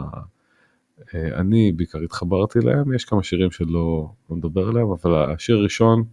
אה, 1.14 1.40
אני 1.40 1.72
בעיקר 1.72 1.98
התחברתי 1.98 2.58
להם, 2.60 2.94
יש 2.94 3.04
כמה 3.04 3.22
שירים 3.22 3.50
שלא 3.50 4.10
לא 4.30 4.36
מדבר 4.36 4.68
עליהם, 4.68 4.90
אבל 4.90 5.32
השיר 5.32 5.56
הראשון, 5.56 6.04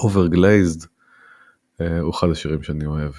Overglazed, 0.00 0.86
אה, 1.80 2.00
הוא 2.00 2.10
אחד 2.10 2.30
השירים 2.30 2.62
שאני 2.62 2.86
אוהב. 2.86 3.12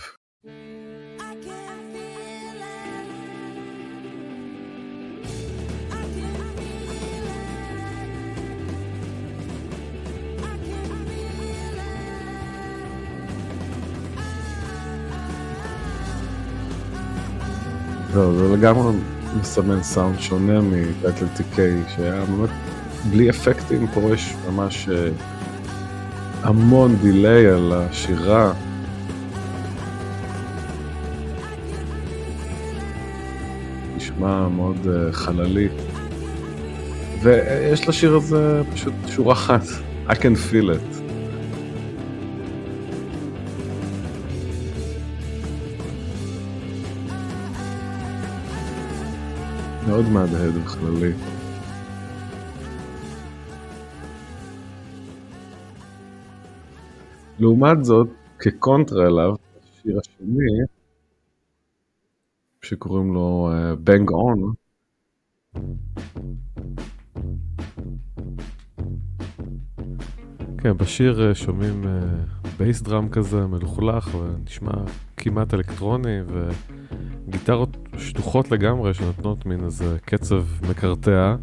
לא, 18.19 18.33
זה 18.33 18.55
לגמרי 18.55 18.97
מסמן 19.41 19.83
סאונד 19.83 20.19
שונה 20.19 20.61
מטייטל 20.61 21.27
טיקי, 21.35 21.61
שהיה 21.95 22.25
באמת 22.25 22.49
בלי 23.09 23.29
אפקטים, 23.29 23.87
פה 23.87 24.01
יש 24.13 24.35
ממש 24.49 24.89
אה, 24.89 25.09
המון 26.43 26.95
דיליי 26.95 27.47
על 27.47 27.73
השירה. 27.75 28.53
נשמע 33.95 34.47
מאוד 34.47 34.77
uh, 34.85 35.13
חללי. 35.13 35.67
ויש 37.23 37.87
לשיר 37.87 38.15
הזה 38.15 38.61
פשוט 38.73 38.93
שורה 39.07 39.33
אחת, 39.33 39.63
I 40.07 40.13
can 40.13 40.35
feel 40.51 40.69
it. 40.69 40.98
מאוד 49.99 50.11
מהדהד 50.11 50.53
בכללי. 50.53 51.11
לעומת 57.39 57.85
זאת, 57.85 58.07
כקונטרה 58.39 59.07
אליו, 59.07 59.35
השיר 59.63 59.99
השני, 59.99 60.65
שקוראים 62.61 63.13
לו 63.13 63.49
Bang 63.79 64.09
uh, 64.09 64.13
On, 64.13 64.53
כן, 70.57 70.77
בשיר 70.77 71.31
uh, 71.31 71.35
שומעים 71.35 71.83
bass 72.57 72.81
uh, 72.81 72.85
drum 72.85 73.09
כזה 73.09 73.47
מלוכלך 73.47 74.15
ונשמע 74.15 74.71
כמעט 75.17 75.53
אלקטרוני 75.53 76.19
וגיטרות 77.27 77.88
שטוחות 77.99 78.51
לגמרי 78.51 78.93
שנותנות 78.93 79.45
מין 79.45 79.63
איזה 79.63 79.97
קצב 80.05 80.43
מקרטע. 80.69 81.35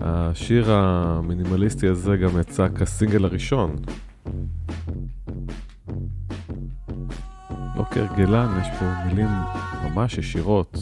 השיר 0.00 0.72
המינימליסטי 0.72 1.88
הזה 1.88 2.16
גם 2.16 2.40
יצא 2.40 2.68
כסינגל 2.68 3.24
הראשון. 3.24 3.76
לא 7.76 7.84
כהרגלן, 7.90 8.58
יש 8.60 8.68
פה 8.78 8.84
מילים 9.06 9.28
ממש 9.84 10.18
ישירות. 10.18 10.78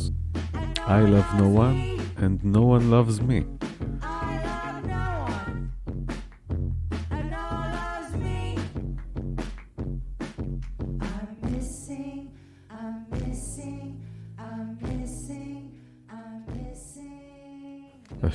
I 0.77 1.03
love 1.13 1.39
no 1.39 1.49
one 1.59 2.01
and 2.19 2.45
no 2.45 2.61
one 2.61 2.91
loves 2.91 3.21
me. 3.21 3.60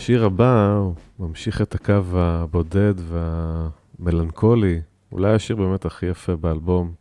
השיר 0.05 0.25
הבא 0.25 0.79
ממשיך 1.19 1.61
את 1.61 1.75
הקו 1.75 2.01
הבודד 2.13 2.93
והמלנכולי, 2.97 4.81
אולי 5.11 5.33
השיר 5.33 5.55
באמת 5.55 5.85
הכי 5.85 6.05
יפה 6.05 6.35
באלבום. 6.35 6.93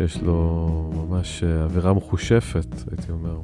יש 0.00 0.22
לו 0.22 0.90
ממש 0.94 1.44
אווירה 1.44 1.92
מחושפת, 1.92 2.66
הייתי 2.90 3.12
אומר. 3.12 3.40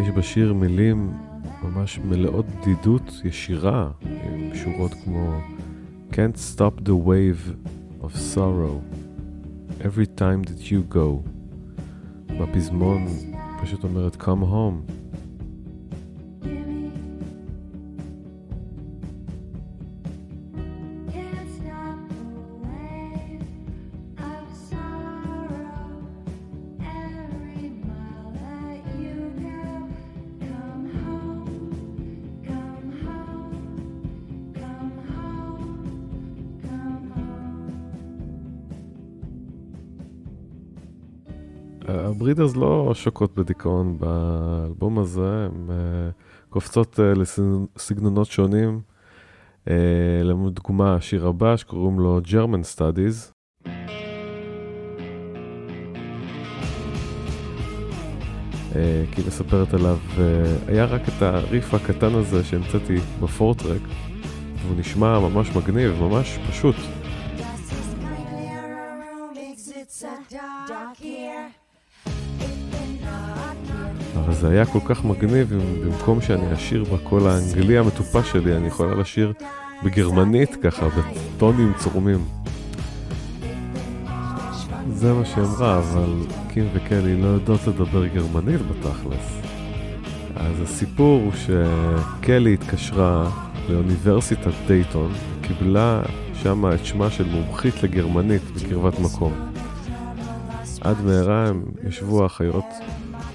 יש 0.00 0.08
בשיר 0.08 0.54
מילים 0.54 1.12
ממש 1.62 1.98
מלאות 1.98 2.46
בדידות 2.46 3.20
ישירה, 3.24 3.90
עם 4.00 4.54
שורות 4.54 4.94
כמו 4.94 5.40
Can't 6.10 6.36
stop 6.36 6.84
the 6.84 6.94
wave 7.08 7.54
of 8.02 8.16
sorrow. 8.34 8.82
Every 9.80 10.06
time 10.06 10.42
that 10.42 10.70
you 10.70 10.94
go. 10.94 11.28
בפזמון 12.40 13.06
פשוט 13.62 13.84
אומרת 13.84 14.16
come 14.16 14.42
home. 14.42 15.01
הברידרס 42.32 42.56
לא 42.56 42.90
שוקות 42.94 43.34
בדיכאון 43.34 43.98
באלבום 43.98 44.98
הזה, 44.98 45.46
הן 45.46 45.68
uh, 45.68 46.50
קופצות 46.50 46.98
uh, 46.98 47.18
לסגנונות 47.18 48.26
שונים. 48.26 48.80
Uh, 49.64 49.70
לדוגמה, 50.22 50.94
השיר 50.94 51.26
הבא 51.26 51.56
שקוראים 51.56 52.00
לו 52.00 52.20
German 52.24 52.76
Studies. 52.76 53.32
כי 59.12 59.20
היא 59.20 59.26
מספרת 59.26 59.74
עליו, 59.74 59.98
היה 60.66 60.84
רק 60.84 61.08
את 61.08 61.22
הריף 61.22 61.74
הקטן 61.74 62.14
הזה 62.14 62.44
שהמצאתי 62.44 62.96
בפורטרק, 63.22 63.82
והוא 64.62 64.78
נשמע 64.78 65.18
ממש 65.18 65.56
מגניב, 65.56 66.02
ממש 66.02 66.38
פשוט. 66.50 66.76
זה 74.42 74.50
היה 74.50 74.66
כל 74.66 74.78
כך 74.84 75.04
מגניב, 75.04 75.54
במקום 75.84 76.20
שאני 76.20 76.54
אשיר 76.54 76.84
בקול 76.84 77.26
האנגלי 77.26 77.78
המטופש 77.78 78.32
שלי, 78.32 78.56
אני 78.56 78.66
יכולה 78.66 78.94
לשיר 78.94 79.32
בגרמנית 79.84 80.56
ככה, 80.62 80.86
בטונים 80.88 81.72
צורמים. 81.78 82.24
זה 84.92 85.12
מה 85.12 85.24
שהיא 85.24 85.44
אמרה, 85.44 85.78
אבל 85.78 86.14
קים 86.48 86.68
וקלי 86.74 87.22
לא 87.22 87.26
יודעות 87.26 87.66
לדבר 87.66 88.06
גרמנית 88.06 88.60
בתכלס. 88.60 89.40
אז 90.36 90.60
הסיפור 90.62 91.22
הוא 91.22 91.32
שקלי 91.32 92.54
התקשרה 92.54 93.30
לאוניברסיטת 93.68 94.52
דייטון, 94.66 95.12
קיבלה 95.42 96.02
שם 96.34 96.72
את 96.74 96.84
שמה 96.84 97.10
של 97.10 97.24
מומחית 97.24 97.82
לגרמנית 97.82 98.42
בקרבת 98.54 98.98
מקום. 98.98 99.32
עד 100.80 100.96
מהרה 101.04 101.48
הם 101.48 101.62
ישבו 101.88 102.22
האחיות 102.22 102.64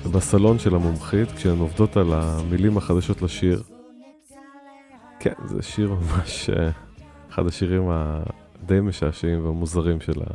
בסלון 0.07 0.59
של 0.59 0.75
המומחית, 0.75 1.31
כשהן 1.31 1.59
עובדות 1.59 1.97
על 1.97 2.13
המילים 2.13 2.77
החדשות 2.77 3.21
לשיר. 3.21 3.63
כן, 5.19 5.33
זה 5.45 5.63
שיר 5.63 5.93
ממש, 5.93 6.49
אה, 6.49 6.69
אחד 7.29 7.47
השירים 7.47 7.83
הדי 7.89 8.79
משעשעים 8.81 9.45
והמוזרים 9.45 10.01
של, 10.01 10.21
ה, 10.21 10.33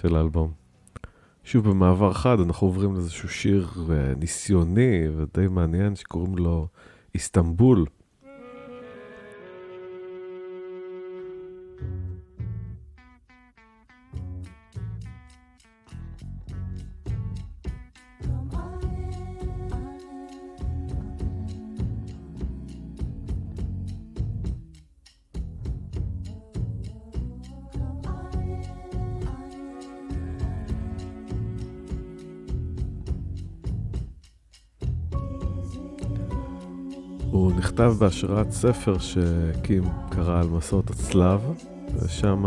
של 0.00 0.16
האלבום. 0.16 0.52
שוב, 1.44 1.68
במעבר 1.68 2.12
חד 2.12 2.40
אנחנו 2.40 2.66
עוברים 2.66 2.94
לאיזשהו 2.94 3.28
שיר 3.28 3.68
אה, 3.90 4.14
ניסיוני 4.18 5.08
ודי 5.16 5.46
מעניין 5.50 5.96
שקוראים 5.96 6.36
לו 6.36 6.68
איסטנבול. 7.14 7.84
נכתב 37.86 37.98
בהשראת 37.98 38.50
ספר 38.50 38.96
שקים 38.98 39.84
קרא 40.10 40.40
על 40.40 40.48
מסעות 40.48 40.90
הצלב, 40.90 41.40
ושם 42.02 42.44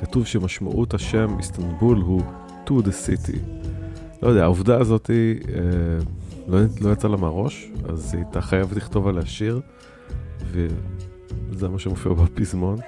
כתוב 0.00 0.26
שמשמעות 0.26 0.94
השם 0.94 1.38
איסטנבול 1.38 1.98
הוא 1.98 2.22
to 2.66 2.70
the 2.70 3.06
city. 3.06 3.38
לא 4.22 4.28
יודע, 4.28 4.42
העובדה 4.42 4.80
הזאת 4.80 5.06
היא, 5.06 5.40
אה, 5.48 5.62
לא, 6.48 6.58
לא 6.80 6.92
יצאה 6.92 7.10
לה 7.10 7.16
מהראש, 7.16 7.70
אז 7.88 8.14
היא 8.14 8.24
הייתה 8.24 8.40
חייבת 8.40 8.76
לכתוב 8.76 9.08
עליה 9.08 9.26
שיר, 9.26 9.60
וזה 10.50 11.68
מה 11.68 11.78
שמופיע 11.78 12.12
בפזמון. 12.12 12.78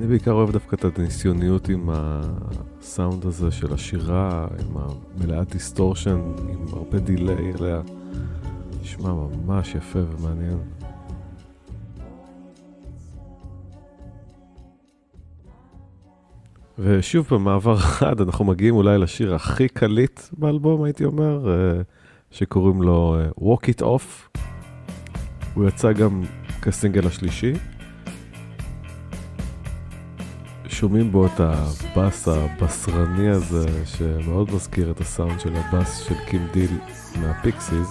אני 0.00 0.08
בעיקר 0.08 0.32
אוהב 0.32 0.50
דווקא 0.50 0.76
את 0.76 0.98
הניסיוניות 0.98 1.68
עם 1.68 1.90
הסאונד 1.92 3.26
הזה 3.26 3.50
של 3.50 3.74
השירה, 3.74 4.46
עם 4.58 4.76
המלאת 4.76 5.52
distortion, 5.52 6.20
עם 6.48 6.64
הרבה 6.72 6.98
delay 6.98 7.52
עליה. 7.60 7.80
נשמע 8.82 9.12
ממש 9.12 9.74
יפה 9.74 9.98
ומעניין. 9.98 10.58
ושוב 16.78 17.26
במעבר 17.30 17.74
אחד 17.74 18.20
אנחנו 18.20 18.44
מגיעים 18.44 18.74
אולי 18.74 18.98
לשיר 18.98 19.34
הכי 19.34 19.68
קליט 19.68 20.20
באלבום, 20.32 20.82
הייתי 20.82 21.04
אומר, 21.04 21.50
אה, 21.50 21.82
שקוראים 22.30 22.82
לו 22.82 23.16
אה, 23.18 23.54
Walk 23.54 23.74
It 23.74 23.82
Off. 23.82 24.38
הוא 25.54 25.68
יצא 25.68 25.92
גם 25.92 26.22
כסינגל 26.62 27.06
השלישי. 27.06 27.52
שומעים 30.80 31.12
בו 31.12 31.26
את 31.26 31.40
הבאס 31.40 32.28
הבשרני 32.28 33.28
הזה, 33.28 33.66
שמאוד 33.84 34.54
מזכיר 34.54 34.90
את 34.90 35.00
הסאונד 35.00 35.40
של 35.40 35.56
הבאס 35.56 35.98
של 35.98 36.14
קים 36.28 36.46
דיל 36.52 36.70
מהפיקסיס. 37.20 37.88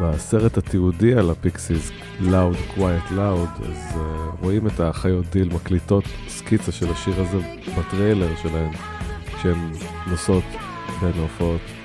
בסרט 0.00 0.58
התיעודי 0.58 1.14
על 1.14 1.30
הפיקסיס, 1.30 1.90
Loud, 2.20 2.76
Quiet 2.76 3.10
Loud, 3.10 3.64
אז 3.68 3.94
uh, 3.94 3.98
רואים 4.40 4.66
את 4.66 4.80
האחיות 4.80 5.26
דיל 5.26 5.54
מקליטות 5.54 6.04
סקיצה 6.28 6.72
של 6.72 6.92
השיר 6.92 7.20
הזה 7.20 7.38
בטריילר 7.78 8.36
שלהן, 8.42 8.70
כשהן 9.36 9.72
נוסעות 10.06 10.44
בין 11.00 11.12
ההופעות. 11.18 11.83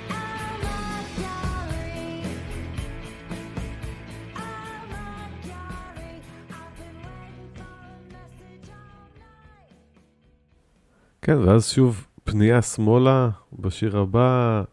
כן, 11.30 11.38
ואז 11.38 11.70
שוב 11.70 12.08
פנייה 12.24 12.62
שמאלה, 12.62 13.30
בשיר 13.60 13.98
הבא 13.98 14.64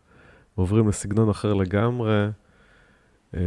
עוברים 0.55 0.89
לסגנון 0.89 1.29
אחר 1.29 1.55
לגמרי. 1.55 2.29
Uh, 3.35 3.39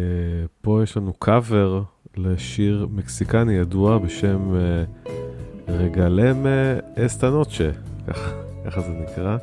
פה 0.62 0.84
יש 0.84 0.98
לנו 0.98 1.14
קאבר 1.14 1.82
לשיר 2.18 2.88
מקסיקני 2.92 3.54
ידוע 3.54 3.98
בשם 3.98 4.52
uh, 4.52 5.10
Regálame 5.68 6.46
Esta 6.96 7.25
Noche, 7.25 7.70
ככה, 8.08 8.82
זה 8.82 8.94
נקרא. 9.04 9.38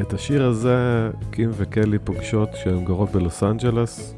את 0.00 0.12
השיר 0.12 0.44
הזה 0.44 1.10
קים 1.30 1.50
וקלי 1.52 1.98
פוגשות 1.98 2.48
כשהן 2.52 2.84
גרות 2.84 3.10
בלוס 3.10 3.42
אנג'לס, 3.42 4.14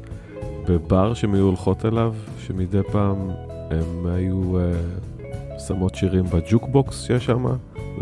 בבר 0.67 1.13
שהן 1.13 1.33
היו 1.33 1.45
הולכות 1.45 1.85
אליו, 1.85 2.15
שמדי 2.37 2.81
פעם 2.91 3.29
הם 3.69 4.05
היו 4.05 4.59
uh, 4.59 5.59
שמות 5.59 5.95
שירים 5.95 6.25
בג'וקבוקס 6.25 7.03
שיש 7.03 7.25
שם. 7.25 7.45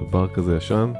בר 0.09 0.27
כזה 0.27 0.55
ישן, 0.55 0.93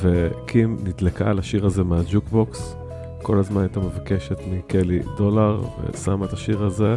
וקים 0.00 0.76
נדלקה 0.84 1.30
על 1.30 1.38
השיר 1.38 1.66
הזה 1.66 1.84
מהג'וקבוקס, 1.84 2.76
כל 3.22 3.38
הזמן 3.38 3.60
הייתה 3.60 3.80
מבקשת 3.80 4.38
מקלי 4.50 5.00
דולר, 5.16 5.62
ושמה 5.92 6.26
את 6.26 6.32
השיר 6.32 6.64
הזה. 6.64 6.96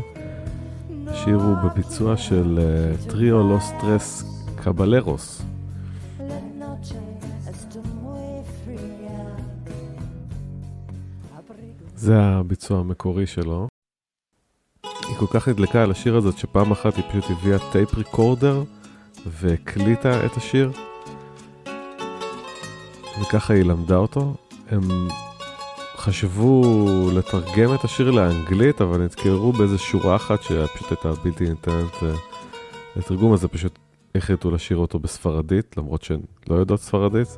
השיר 1.08 1.36
הוא 1.36 1.56
בביצוע 1.56 2.18
של 2.18 2.60
uh, 2.60 3.10
Trio 3.10 3.50
Los 3.50 3.60
Tres 3.60 4.24
Caballeros. 4.56 5.42
זה 11.96 12.22
הביצוע 12.22 12.80
המקורי 12.80 13.28
שלו. 13.28 13.68
היא 14.84 15.16
כל 15.20 15.28
כך 15.28 15.48
נדלקה 15.48 15.84
על 15.84 15.92
השיר 15.92 16.16
הזאת 16.16 16.38
שפעם 16.38 16.72
אחת 16.72 16.96
היא 16.96 17.04
פשוט 17.10 17.24
הביאה 17.30 17.58
tape 17.72 17.96
recorder 17.96 18.64
והקליטה 19.26 20.26
את 20.26 20.38
השיר. 20.38 20.72
וככה 23.22 23.54
היא 23.54 23.64
למדה 23.64 23.96
אותו. 23.96 24.34
הם 24.72 24.82
חשבו 25.98 26.62
לתרגם 27.14 27.76
את 27.76 27.84
השיר 27.84 28.12
לאנגלית, 28.12 28.82
אבל 28.82 29.06
נתקלרו 29.06 29.52
באיזה 29.52 29.78
שורה 29.78 30.16
אחת 30.16 30.44
שפשוט 30.44 30.90
הייתה 30.90 31.22
בלתי 31.24 31.50
ניתנת 31.50 32.04
אה, 32.04 32.14
לתרגום, 32.96 33.34
אז 33.34 33.46
פשוט 33.46 33.80
החליטו 34.16 34.52
לשיר 34.52 34.78
אותו 34.78 35.00
בספרדית, 35.00 35.78
למרות 35.78 36.04
שהן 36.04 36.20
לא 36.50 36.56
יודעות 36.56 36.80
ספרדית. 36.80 37.38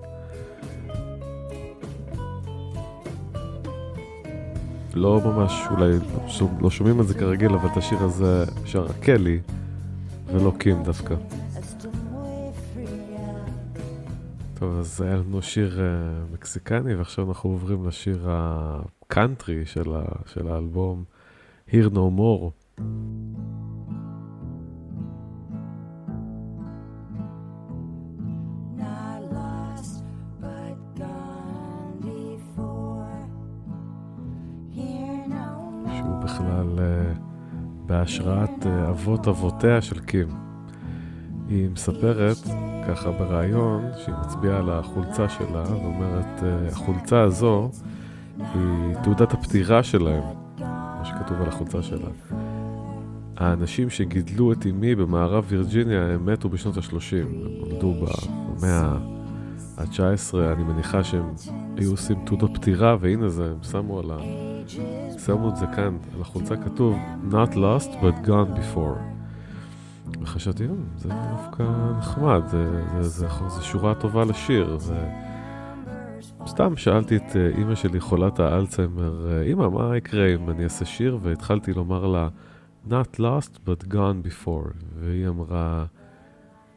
לא 4.94 5.22
ממש, 5.26 5.54
אולי 5.72 5.92
לא 6.62 6.70
שומעים 6.70 7.02
את 7.02 7.08
זה 7.08 7.14
כרגיל, 7.14 7.54
אבל 7.54 7.70
את 7.72 7.78
השיר 7.78 7.98
הזה 8.04 8.46
שר 8.66 8.88
קלי, 9.02 9.40
ולא 10.34 10.54
קים 10.60 10.84
דווקא. 10.84 11.16
טוב, 14.60 14.80
אז 14.80 15.02
היה 15.02 15.16
לנו 15.16 15.42
שיר 15.42 15.80
uh, 15.80 16.34
מקסיקני, 16.34 16.96
ועכשיו 16.96 17.28
אנחנו 17.30 17.50
עוברים 17.50 17.88
לשיר 17.88 18.28
הקאנטרי 18.30 19.66
של, 19.66 19.96
ה, 19.96 20.04
של 20.26 20.48
האלבום, 20.48 21.04
Here 21.70 21.90
No 21.94 22.20
More. 22.20 22.52
שהוא 35.98 36.20
בכלל 36.24 36.78
uh, 36.78 37.20
בהשראת 37.86 38.64
uh, 38.64 38.90
אבות 38.90 39.28
אבותיה 39.28 39.82
של 39.82 40.00
קים. 40.00 40.47
היא 41.50 41.70
מספרת 41.70 42.38
ככה 42.88 43.12
בריאיון 43.12 43.84
שהיא 44.04 44.16
מצביעה 44.26 44.58
על 44.58 44.70
החולצה 44.70 45.30
שלה 45.30 45.64
ואומרת, 45.72 46.44
אה, 46.44 46.68
החולצה 46.72 47.22
הזו 47.22 47.70
היא 48.38 48.96
תעודת 49.04 49.34
הפטירה 49.34 49.84
שלהם, 49.84 50.24
מה 50.60 51.02
שכתוב 51.04 51.42
על 51.42 51.48
החולצה 51.48 51.84
שלה. 51.84 52.10
האנשים 53.38 53.90
שגידלו 53.90 54.52
את 54.52 54.66
אמי 54.66 54.96
במערב 54.96 55.46
וירג'יניה 55.48 56.02
הם 56.02 56.26
מתו 56.26 56.50
בשנות 56.50 56.78
ה-30, 56.78 56.94
הם 57.22 57.44
נולדו 57.60 57.94
במאה 57.94 58.98
ה-19, 59.78 60.38
אני 60.54 60.64
מניחה 60.64 61.04
שהם 61.04 61.34
היו 61.78 61.92
עושים 61.92 62.18
תעודות 62.26 62.52
פטירה, 62.54 62.98
והנה 63.00 63.30
זה, 63.30 63.46
הם 63.46 63.64
שמו 63.64 64.00
על 64.00 64.12
ה... 64.12 64.18
שמו 65.26 65.50
את 65.50 65.56
זה 65.56 65.66
כאן, 65.76 65.98
על 66.16 66.22
החולצה 66.22 66.56
כתוב 66.58 66.98
Not 67.32 67.54
lost 67.54 67.90
but 68.02 68.28
gone 68.28 68.60
before. 68.60 69.17
וחשבתי, 70.22 70.64
אה, 70.64 70.70
זה 70.98 71.10
דווקא 71.10 71.64
נחמד, 71.98 72.42
זה, 72.48 72.84
זה, 73.02 73.10
זה, 73.10 73.28
זה, 73.48 73.64
שורה 73.64 73.96
טובה 73.96 74.26
לשיר. 74.26 74.78
זה... 74.78 75.10
סתם 76.48 76.78
שאלתי 76.78 77.18
את 77.18 77.36
אה, 77.36 77.48
אימא 77.58 77.76
שלי, 77.76 78.00
חולת 78.00 78.40
האלצהיימר, 78.40 79.32
אה, 79.32 79.42
אימא, 79.42 79.70
מה 79.70 79.98
יקרה 79.98 80.36
אם 80.36 80.50
אני 80.50 80.64
אעשה 80.64 80.86
שיר? 80.86 81.18
והתחלתי 81.22 81.74
לומר 81.74 82.06
לה, 82.06 82.30
Not 82.90 83.20
lost 83.20 83.58
but 83.66 83.88
gone 83.94 84.28
before. 84.28 84.74
והיא 85.00 85.28
אמרה, 85.28 85.86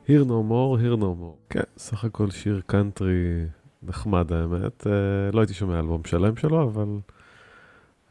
Here 0.06 0.24
no 0.24 0.42
more, 0.50 0.82
here 0.82 1.00
no 1.00 1.20
more. 1.22 1.50
כן, 1.50 1.62
סך 1.76 2.04
הכל 2.04 2.30
שיר 2.30 2.60
קאנטרי 2.66 3.46
נחמד 3.82 4.32
האמת. 4.32 4.86
לא 5.32 5.40
הייתי 5.40 5.54
שומע 5.54 5.78
אלבום 5.78 6.04
שלם 6.04 6.36
שלו, 6.36 6.62
אבל 6.62 6.98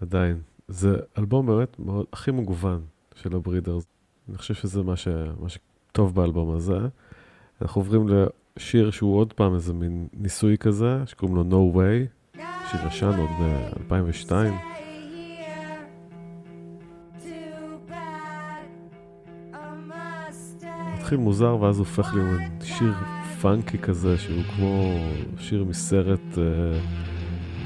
עדיין. 0.01 0.37
זה 0.67 0.97
אלבום 1.17 1.45
באמת 1.45 1.79
מאוד, 1.79 2.05
הכי 2.13 2.31
מגוון 2.31 2.81
של 3.15 3.35
הברידרס. 3.35 3.85
אני 4.29 4.37
חושב 4.37 4.53
שזה 4.53 4.83
מה, 4.83 4.95
ש... 4.95 5.07
מה 5.39 5.49
שטוב 5.49 6.15
באלבום 6.15 6.55
הזה. 6.55 6.77
אנחנו 7.61 7.81
עוברים 7.81 8.07
לשיר 8.57 8.91
שהוא 8.91 9.17
עוד 9.17 9.33
פעם 9.33 9.53
איזה 9.53 9.73
מין 9.73 10.07
ניסוי 10.13 10.57
כזה, 10.57 11.03
שקוראים 11.05 11.35
לו 11.35 11.43
No 11.43 11.77
Way, 11.77 12.39
שיר 12.71 12.87
ישן 12.87 13.17
עוד 13.17 13.29
ב-2002. 13.39 14.31
מתחיל 20.97 21.17
מוזר 21.17 21.57
ואז 21.61 21.79
הופך 21.79 22.13
לי 22.13 22.21
מין 22.21 22.49
שיר 22.63 22.93
פאנקי 23.41 23.77
כזה, 23.77 24.17
שהוא 24.17 24.43
כמו 24.55 24.93
שיר 25.37 25.63
מסרט 25.63 26.19
uh, 26.33 26.39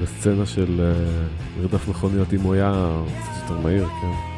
בסצנה 0.02 0.46
של 0.46 0.80
uh, 0.80 1.60
מרדף 1.60 1.88
מכוניות, 1.88 2.32
אם 2.32 2.40
הוא 2.40 2.54
היה 2.54 3.02
קצת 3.22 3.42
יותר 3.42 3.60
מהיר, 3.60 3.86
כן. 3.86 4.33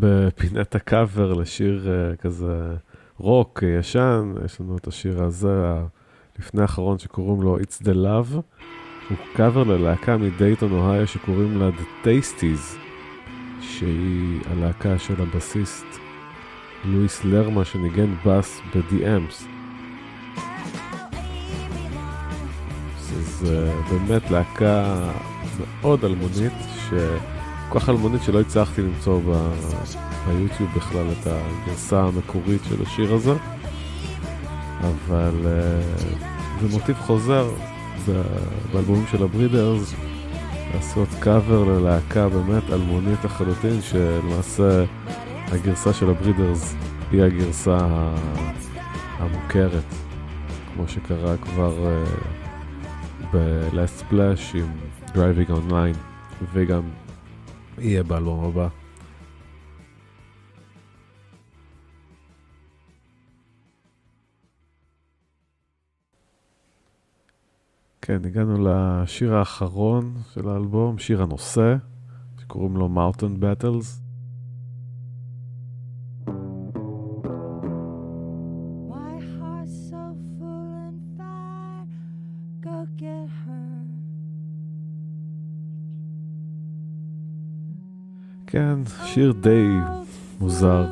ובפינת 0.00 0.74
הקאבר 0.74 1.32
לשיר 1.32 1.86
uh, 1.86 2.16
כזה 2.16 2.74
רוק 3.18 3.62
ישן, 3.78 4.34
יש 4.44 4.60
לנו 4.60 4.76
את 4.76 4.86
השיר 4.86 5.22
הזה, 5.22 5.74
לפני 6.38 6.62
האחרון 6.62 6.98
שקוראים 6.98 7.42
לו 7.42 7.58
It's 7.58 7.82
the 7.82 7.94
Love. 7.94 8.34
הוא 9.08 9.16
קאבר 9.34 9.62
ללהקה 9.62 10.16
מדייטון 10.16 10.72
אוהיו 10.72 11.06
שקוראים 11.06 11.58
לה 11.58 11.68
The 11.68 12.06
Tasties, 12.06 12.76
שהיא 13.60 14.40
הלהקה 14.50 14.98
של 14.98 15.22
הבסיסט 15.22 15.86
לואיס 16.84 17.24
לרמה 17.24 17.64
שניגן 17.64 18.14
בס 18.26 18.60
Amps. 18.90 19.44
זה 23.40 23.72
באמת 23.90 24.30
להקה 24.30 25.10
מאוד 25.80 26.04
אלמונית, 26.04 26.52
ש... 26.76 26.92
כל 27.68 27.80
כך 27.80 27.88
אלמונית 27.88 28.22
שלא 28.22 28.40
הצלחתי 28.40 28.82
למצוא 28.82 29.20
ב... 29.26 29.50
ביוטיוב 30.26 30.70
בכלל 30.76 31.06
את 31.12 31.26
הגרסה 31.26 32.00
המקורית 32.00 32.60
של 32.68 32.82
השיר 32.82 33.14
הזה, 33.14 33.32
אבל 34.80 35.46
זה 36.60 36.68
מוטיב 36.70 36.96
חוזר 36.96 37.50
באלבומים 38.72 39.06
של 39.10 39.22
הברידרס, 39.22 39.94
לעשות 40.74 41.08
קאבר 41.20 41.64
ללהקה 41.64 42.28
באמת 42.28 42.70
אלמונית 42.72 43.24
לחלוטין, 43.24 43.82
שלמעשה 43.82 44.84
הגרסה 45.52 45.92
של 45.92 46.10
הברידרס 46.10 46.74
היא 47.12 47.22
הגרסה 47.22 47.78
המוכרת, 49.18 49.84
כמו 50.74 50.88
שקרה 50.88 51.36
כבר 51.36 51.74
uh, 51.78 53.26
ב-Last 53.32 54.02
Splash 54.02 54.56
עם 54.56 54.66
Driving 55.14 55.50
Online, 55.50 55.96
וגם 56.52 56.82
יהיה 57.80 58.02
באלבום 58.02 58.44
הבא. 58.44 58.68
כן, 68.02 68.24
הגענו 68.24 68.68
לשיר 68.68 69.34
האחרון 69.34 70.14
של 70.34 70.48
האלבום, 70.48 70.98
שיר 70.98 71.22
הנושא, 71.22 71.76
שקוראים 72.40 72.76
לו 72.76 72.88
Mountain 72.94 73.42
Battles. 73.42 74.07
כן, 88.50 88.78
שיר 89.04 89.32
די 89.32 89.66
מוזר, 90.40 90.86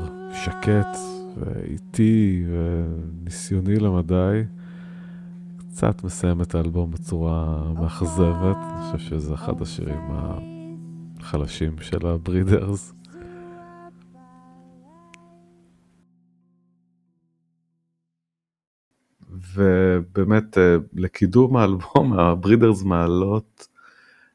שקט 0.45 0.99
ואיטי 1.37 2.45
וניסיוני 2.51 3.77
למדי. 3.77 4.43
קצת 5.59 6.05
מסיים 6.05 6.43
את 6.43 6.55
האלבום 6.55 6.91
בצורה 6.91 7.73
מאכזבת, 7.73 8.57
אני 8.57 8.93
חושב 8.93 8.99
שזה 8.99 9.35
אחד 9.35 9.63
השירים 9.63 10.11
החלשים 11.21 11.77
של 11.81 12.07
הברידרס. 12.07 12.95
ובאמת 19.31 20.59
אה, 20.59 20.77
לקידום 20.93 21.57
האלבום 21.57 22.13
הברידרס 22.21 22.83
מעלות 22.83 23.69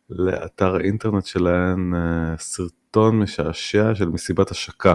לאתר 0.10 0.75
האינטרנט 0.75 1.25
שלהן 1.25 1.93
אה, 1.95 2.36
סרט 2.38 2.81
סרטון 2.95 3.19
משעשע 3.19 3.95
של 3.95 4.10
מסיבת 4.10 4.51
השקה, 4.51 4.93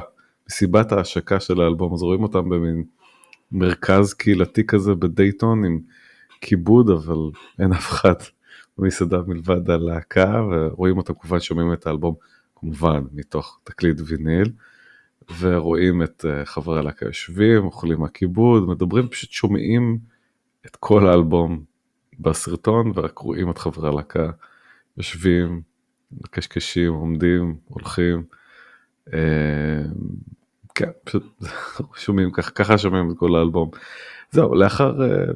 מסיבת 0.48 0.92
ההשקה 0.92 1.40
של 1.40 1.61
האלבום, 1.61 1.94
אז 1.94 2.02
רואים 2.02 2.22
אותם 2.22 2.48
במין 2.48 2.85
מרכז 3.52 4.14
קהילתי 4.14 4.66
כזה 4.66 4.94
בדייטון 4.94 5.64
עם 5.64 5.80
כיבוד, 6.40 6.90
אבל 6.90 7.16
אין 7.59 7.72
אף 7.72 7.90
אחד 7.90 8.14
במסעדה 8.78 9.18
מלבד 9.26 9.70
הלהקה, 9.70 10.42
ורואים 10.50 10.96
אותם 10.96 11.14
כמובן 11.14 11.40
שומעים 11.40 11.72
את 11.72 11.87
האלבום 11.87 12.14
כמובן 12.56 13.04
מתוך 13.12 13.61
תקליט 13.64 14.00
ויניל, 14.06 14.52
ורואים 15.38 16.02
את 16.02 16.24
uh, 16.24 16.44
חברי 16.44 16.78
הלהקה 16.78 17.06
יושבים, 17.06 17.64
אוכלים 17.64 18.00
מהכיבוד, 18.00 18.68
מדברים, 18.68 19.09
פשוט 19.09 19.30
שומעים 19.30 19.98
את 20.66 20.76
כל 20.76 21.06
האלבום 21.06 21.64
בסרטון, 22.18 22.92
ורק 22.94 23.18
רואים 23.18 23.50
את 23.50 23.59
חברי 23.59 23.88
הלהקה 23.88 24.30
יושבים, 24.96 25.62
מקשקשים, 26.12 26.92
עומדים, 26.92 27.56
הולכים. 27.68 28.24
Uh, 29.08 29.12
כן, 30.74 30.90
פשוט 31.04 31.24
שומעים 32.04 32.30
ככה, 32.32 32.50
ככה 32.50 32.78
שומעים 32.78 33.10
את 33.10 33.16
כל 33.18 33.36
האלבום. 33.36 33.70
זהו, 34.30 34.54
לאחר 34.54 34.94
uh, 34.98 35.32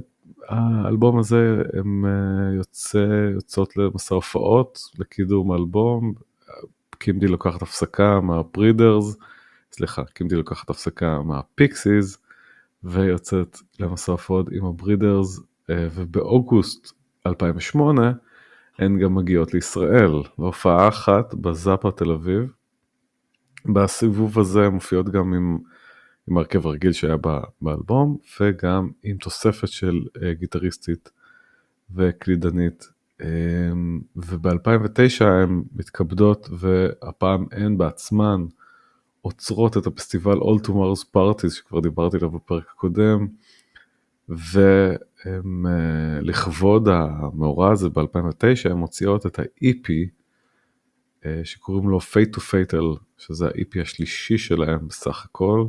האלבום 0.48 1.18
הזה 1.18 1.62
הם 1.78 2.04
uh, 2.04 2.56
יוצא, 2.56 3.06
יוצאות 3.34 3.76
למסע 3.76 4.14
הופעות 4.14 4.80
לקידום 4.98 5.52
האלבום, 5.52 6.12
קימדי 6.98 7.26
לוקחת 7.26 7.62
הפסקה 7.62 8.20
מהברידרס, 8.20 9.16
סליחה, 9.72 10.04
קימדי 10.04 10.36
לוקחת 10.36 10.70
הפסקה 10.70 11.22
מהפיקסיס, 11.22 12.18
ויוצאת 12.84 13.58
למסע 13.80 14.12
הופעות 14.12 14.48
עם 14.52 14.64
הברידרס, 14.64 15.40
ובאוגוסט 15.68 16.92
2008 17.26 18.12
הן 18.80 18.98
גם 18.98 19.14
מגיעות 19.14 19.54
לישראל, 19.54 20.10
להופעה 20.38 20.88
אחת 20.88 21.34
בזאפה 21.34 21.90
תל 21.90 22.10
אביב. 22.10 22.52
בסיבוב 23.74 24.38
הזה 24.38 24.68
מופיעות 24.68 25.08
גם 25.08 25.34
עם 25.34 25.58
עם 26.30 26.38
הרכב 26.38 26.66
הרגיל 26.66 26.92
שהיה 26.92 27.16
באלבום, 27.62 28.16
וגם 28.40 28.90
עם 29.02 29.16
תוספת 29.16 29.68
של 29.68 30.00
אה, 30.22 30.34
גיטריסטית 30.34 31.10
וקלידנית. 31.94 32.88
אמ, 33.22 34.00
וב-2009 34.16 35.24
הן 35.24 35.62
מתכבדות, 35.76 36.48
והפעם 36.58 37.46
הן 37.52 37.78
בעצמן 37.78 38.44
אוצרות 39.22 39.76
את 39.76 39.86
הפסטיבל 39.86 40.38
All 40.38 40.66
Tomorrow's 40.66 41.04
Parties, 41.16 41.50
שכבר 41.50 41.80
דיברתי 41.80 42.16
עליו 42.16 42.30
בפרק 42.30 42.64
הקודם, 42.74 43.26
ולכבוד 46.22 46.88
המאורע 46.88 47.72
הזה 47.72 47.88
ב-2009 47.88 48.70
הן 48.70 48.76
מוציאות 48.76 49.26
את 49.26 49.38
ה-EP, 49.38 49.90
אה, 51.26 51.40
שקוראים 51.44 51.88
לו 51.88 51.98
Fate 51.98 52.36
to 52.36 52.40
Fatal, 52.40 52.98
שזה 53.18 53.46
ה-EP 53.46 53.80
השלישי 53.82 54.38
שלהם 54.38 54.88
בסך 54.88 55.24
הכל. 55.24 55.66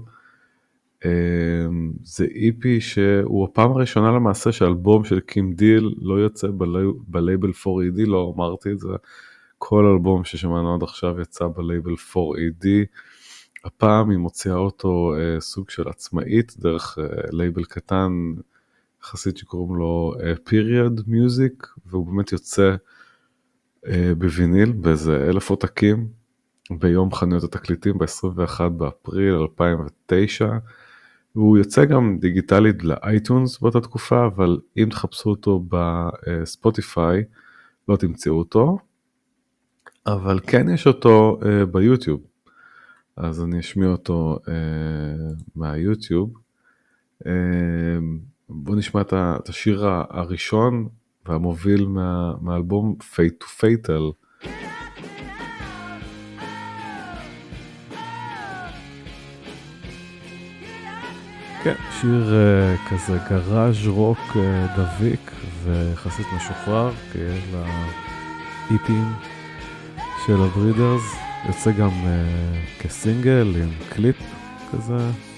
אמ, 1.06 1.92
זה 2.04 2.26
EP 2.36 2.82
שהוא 2.82 3.46
הפעם 3.46 3.72
הראשונה 3.72 4.12
למעשה 4.12 4.52
שאלבום 4.52 5.04
של 5.04 5.20
קים 5.20 5.54
דיל 5.54 5.96
לא 6.02 6.16
יוצא 6.16 6.48
בלייבל 7.08 7.50
4AD, 7.50 8.06
לא 8.06 8.34
אמרתי 8.36 8.72
את 8.72 8.80
זה, 8.80 8.90
כל 9.58 9.86
אלבום 9.86 10.24
ששמענו 10.24 10.76
עד 10.76 10.84
עכשיו 10.84 11.22
יצא 11.22 11.48
בלייבל 11.48 11.94
4AD. 11.94 12.68
הפעם 13.66 14.10
היא 14.10 14.18
מוציאה 14.18 14.56
אותו 14.56 15.14
אה, 15.18 15.40
סוג 15.40 15.70
של 15.70 15.88
עצמאית 15.88 16.54
דרך 16.58 16.98
אה, 17.00 17.06
לייבל 17.32 17.64
קטן 17.64 18.12
יחסית 19.04 19.38
שקוראים 19.38 19.76
לו 19.76 20.14
אה, 20.24 20.34
Period 20.34 21.00
Music 21.00 21.68
והוא 21.86 22.06
באמת 22.06 22.32
יוצא 22.32 22.76
אה, 23.88 24.12
בוויניל 24.18 24.72
באיזה 24.72 25.30
אלף 25.30 25.50
עותקים 25.50 26.08
ביום 26.72 27.14
חנויות 27.14 27.44
התקליטים 27.44 27.98
ב-21 27.98 28.70
באפריל 28.70 29.34
2009. 29.34 30.50
והוא 31.36 31.58
יוצא 31.58 31.86
גם 31.86 32.18
דיגיטלית 32.20 32.84
לאייטונס 32.84 33.60
באותה 33.60 33.82
תקופה, 33.82 34.26
אבל 34.26 34.60
אם 34.78 34.88
תחפשו 34.90 35.30
אותו 35.30 35.64
בספוטיפיי 35.70 37.24
לא 37.88 37.96
תמצאו 37.96 38.38
אותו, 38.38 38.78
אבל 40.08 40.40
כן 40.48 40.70
יש 40.70 40.88
אותו 40.88 41.40
uh, 41.42 41.66
ביוטיוב, 41.66 42.22
אז 43.18 43.44
אני 43.44 43.60
אשמיע 43.60 43.88
אותו 43.88 44.40
uh, 44.46 44.50
מהיוטיוב. 45.56 46.34
Uh, 47.24 47.28
בואו 48.54 48.76
נשמע 48.76 49.02
את 49.02 49.50
השיר 49.50 49.86
הראשון 50.10 50.88
והמוביל 51.26 51.86
מה, 51.86 52.34
מהאלבום 52.42 52.96
Fate 53.00 53.44
to 53.44 53.62
Fatal. 53.62 54.22
כן, 61.64 61.76
שיר 62.02 62.34
uh, 62.34 62.90
כזה 62.90 63.18
גראז' 63.30 63.88
רוק 63.88 64.18
uh, 64.18 64.38
דביק 64.78 65.32
ויחסית 65.64 66.26
משוחרר, 66.36 66.92
כאלה 67.14 67.66
איפים 68.72 69.06
של 70.26 70.42
הברידרס, 70.42 71.16
יוצא 71.48 71.72
גם 71.72 71.90
uh, 71.90 72.84
כסינגל 72.84 73.54
עם 73.56 73.70
קליפ 73.90 74.18
כזה. 74.72 75.31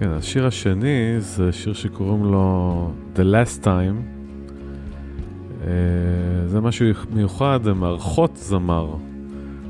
כן, 0.00 0.10
השיר 0.10 0.46
השני 0.46 1.20
זה 1.20 1.52
שיר 1.52 1.72
שקוראים 1.72 2.24
לו 2.24 2.90
The 3.16 3.18
Last 3.18 3.64
Time. 3.64 3.96
Uh, 5.62 5.66
זה 6.46 6.60
משהו 6.60 6.86
מיוחד, 7.12 7.60
זה 7.62 7.74
מערכות 7.74 8.36
זמר, 8.36 8.94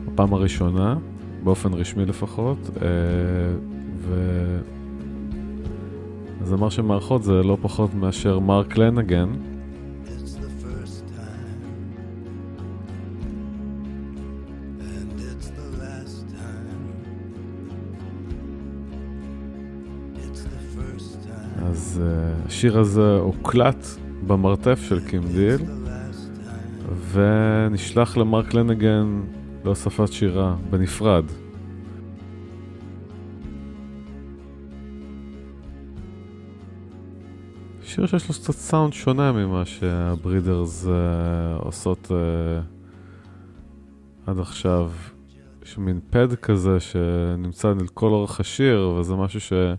בפעם 0.05 0.35
הראשונה, 0.35 0.97
באופן 1.45 1.73
רשמי 1.73 2.05
לפחות, 2.07 2.59
uh, 2.77 2.81
ו... 3.99 4.15
הזמר 6.41 6.69
של 6.69 6.83
מערכות 6.83 7.23
זה 7.23 7.33
לא 7.33 7.59
פחות 7.63 7.95
מאשר 7.95 8.39
מרק 8.39 8.77
לנגן. 8.77 9.29
השיר 22.51 22.79
הזה 22.79 23.17
הוקלט 23.17 23.87
במרתף 24.27 24.81
של 24.89 25.01
קים 25.09 25.23
דיל 25.23 25.61
ונשלח 27.13 28.17
למרק 28.17 28.55
לנגן 28.55 29.21
להוספת 29.65 30.13
שירה 30.13 30.57
בנפרד. 30.71 31.25
שיר 37.83 38.07
שיש 38.07 38.29
לו 38.29 38.35
קצת 38.35 38.53
סאונד 38.53 38.93
שונה 38.93 39.33
ממה 39.33 39.65
שהברידרס 39.65 40.87
uh, 40.87 40.89
עושות 41.65 42.09
uh, 42.11 42.15
עד 44.27 44.39
עכשיו. 44.39 44.91
יש 45.63 45.79
מין 45.79 46.01
pad 46.11 46.35
כזה 46.35 46.81
שנמצא 46.81 47.73
לכל 47.85 48.11
אורך 48.11 48.41
השיר 48.41 48.89
וזה 48.89 49.15
משהו 49.15 49.41
שאני 49.41 49.77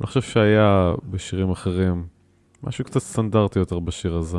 לא 0.00 0.06
חושב 0.06 0.22
שהיה 0.22 0.92
בשירים 1.10 1.50
אחרים. 1.50 2.13
משהו 2.66 2.84
קצת 2.84 3.00
סטנדרטי 3.00 3.58
יותר 3.58 3.78
בשיר 3.78 4.16
הזה. 4.16 4.38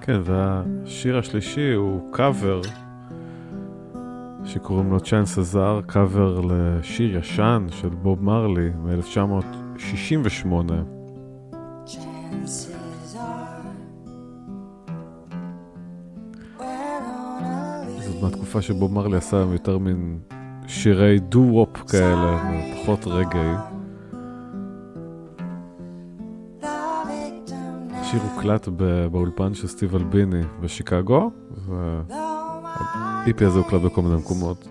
כן, 0.00 0.20
והשיר 0.24 1.18
השלישי 1.18 1.72
הוא 1.72 2.12
קאבר 2.12 2.60
שקוראים 4.44 4.90
לו 4.90 5.00
צ'אנס 5.00 5.38
הזר, 5.38 5.80
קאבר 5.86 6.40
לשיר 6.40 7.16
ישן 7.16 7.66
של 7.70 7.88
בוב 7.88 8.24
מרלי 8.24 8.70
מ-1968. 8.70 10.48
זאת 18.00 18.22
מהתקופה 18.22 18.62
שבוב 18.62 18.92
מרלי 18.92 19.16
עשה 19.16 19.36
יותר 19.36 19.78
מין 19.78 20.18
שירי 20.66 21.18
דו-וופ 21.18 21.90
כאלה, 21.90 22.38
פחות 22.74 23.06
רגעי. 23.06 23.75
השיר 28.16 28.30
הוקלט 28.34 28.68
באולפן 29.12 29.54
של 29.54 29.66
סטיב 29.66 29.94
אלביני 29.94 30.42
בשיקגו, 30.60 31.30
והאיפי 31.66 33.44
הזה 33.44 33.58
הוקלט 33.58 33.82
בכל 33.82 34.02
מיני 34.02 34.16
מקומות. 34.16 34.68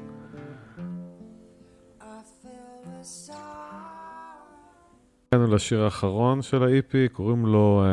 הגענו 5.32 5.56
לשיר 5.56 5.84
האחרון 5.84 6.42
של 6.42 6.64
האיפי, 6.64 7.08
קוראים 7.10 7.46
לו 7.46 7.84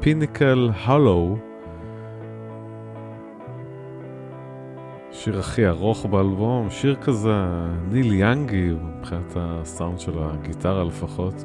Pinnacle 0.00 0.70
uh, 0.72 0.90
Hollow. 0.90 1.36
שיר 5.12 5.38
הכי 5.38 5.68
ארוך 5.68 6.06
באלבום, 6.06 6.70
שיר 6.70 6.94
כזה 6.94 7.44
ניל 7.90 8.12
יאנגי 8.12 8.70
מבחינת 8.98 9.32
הסאונד 9.36 10.00
של 10.00 10.12
הגיטרה 10.18 10.84
לפחות. 10.84 11.44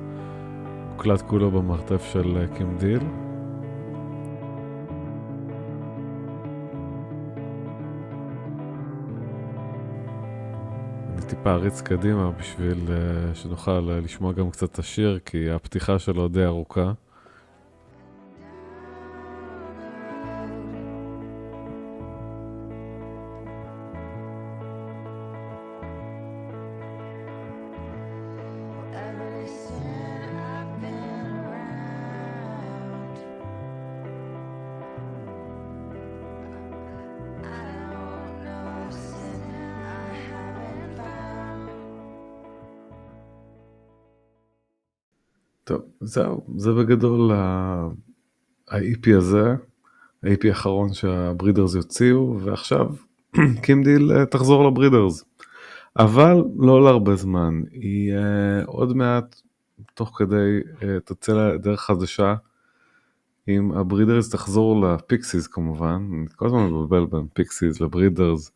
הוקלט 0.92 1.22
כולו 1.22 1.52
במרתף 1.52 2.10
של 2.14 2.46
קים 2.58 2.78
דיל. 2.78 3.02
אריץ 11.48 11.82
קדימה 11.82 12.32
בשביל 12.32 12.78
uh, 12.88 13.36
שנוכל 13.36 13.90
uh, 13.90 14.06
לשמוע 14.06 14.34
גם 14.34 14.52
קצת 14.52 14.72
את 14.72 14.80
השיר, 14.80 15.20
כי 15.26 15.50
הפתיחה 15.52 16.00
שלו 16.00 16.28
די 16.28 16.46
ארוכה. 16.46 16.92
זהו, 46.04 46.46
זה 46.58 46.72
בגדול 46.74 47.32
ה-EP 47.32 49.18
הזה, 49.18 49.56
ה-EP 50.24 50.48
האחרון 50.48 50.94
שהברידרס 50.94 51.76
יוציאו, 51.76 52.40
ועכשיו 52.44 52.88
קים 53.64 53.88
דיל 53.88 54.12
אה, 54.12 54.26
תחזור 54.26 54.68
לברידרס. 54.68 55.26
אבל 56.00 56.44
לא 56.60 56.84
להרבה 56.84 57.16
זמן, 57.16 57.62
היא 57.72 58.14
עוד 58.66 58.96
מעט, 58.96 59.42
תוך 59.94 60.18
כדי, 60.18 60.60
uh, 60.80 60.84
תצא 61.06 61.34
לדרך 61.34 61.82
חדשה, 61.82 62.36
עם 63.48 63.72
הברידרס 63.72 64.30
תחזור 64.30 64.82
לפיקסיס 64.82 65.48
כמובן, 65.48 66.08
אני 66.14 66.26
כל 66.36 66.46
הזמן 66.46 66.70
מבלבל 66.70 67.06
בין 67.06 67.28
פיקסיס 67.34 67.82
לברידרס. 67.82 68.52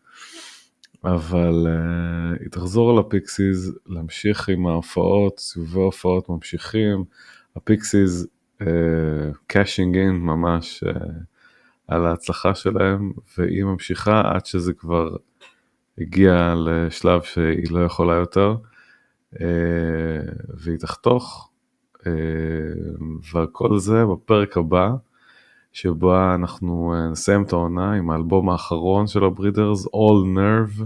אבל 1.04 1.68
uh, 1.68 2.42
היא 2.42 2.50
תחזור 2.52 3.00
לפיקסיס, 3.00 3.72
להמשיך 3.86 4.50
עם 4.50 4.68
ההופעות, 4.68 5.40
סיבובי 5.40 5.80
הופעות 5.80 6.30
ממשיכים, 6.30 7.04
הפיקסיס 7.58 8.28
cashing 9.48 9.98
in 9.98 10.16
ממש 10.16 10.84
uh, 10.84 11.00
על 11.88 12.06
ההצלחה 12.06 12.56
שלהם, 12.56 13.12
והיא 13.38 13.64
ממשיכה 13.64 14.22
עד 14.26 14.46
שזה 14.46 14.74
כבר 14.74 15.16
הגיע 15.98 16.54
לשלב 16.66 17.22
שהיא 17.22 17.72
לא 17.72 17.86
יכולה 17.86 18.14
יותר, 18.14 18.56
uh, 19.34 19.38
והיא 20.54 20.78
תחתוך, 20.78 21.50
uh, 21.96 22.02
וכל 23.34 23.80
זה 23.80 24.06
בפרק 24.06 24.58
הבא. 24.58 24.90
שבו 25.74 26.34
אנחנו 26.36 26.94
נסיים 27.12 27.44
את 27.44 27.54
העונה 27.54 27.94
עם 27.94 28.10
האלבום 28.10 28.50
האחרון 28.50 29.08
של 29.08 29.24
הברידרס, 29.24 29.86
All 29.86 30.38
Nerve, 30.38 30.84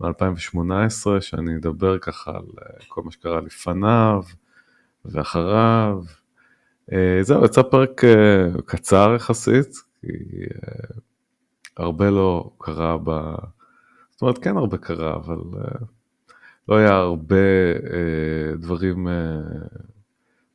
מ-2018, 0.00 1.20
שאני 1.20 1.56
אדבר 1.56 1.98
ככה 1.98 2.30
על 2.30 2.44
כל 2.88 3.02
מה 3.04 3.10
שקרה 3.10 3.40
לפניו 3.40 4.22
ואחריו. 5.04 6.02
זהו, 7.22 7.44
יצא 7.44 7.62
פרק 7.62 8.00
קצר 8.64 9.12
יחסית, 9.16 9.74
כי 10.00 10.06
הרבה 11.76 12.10
לא 12.10 12.50
קרה 12.58 12.98
ב... 13.04 13.10
זאת 14.10 14.22
אומרת, 14.22 14.38
כן 14.38 14.56
הרבה 14.56 14.78
קרה, 14.78 15.16
אבל 15.16 15.38
לא 16.68 16.76
היה 16.76 16.94
הרבה 16.94 17.36
דברים 18.58 19.08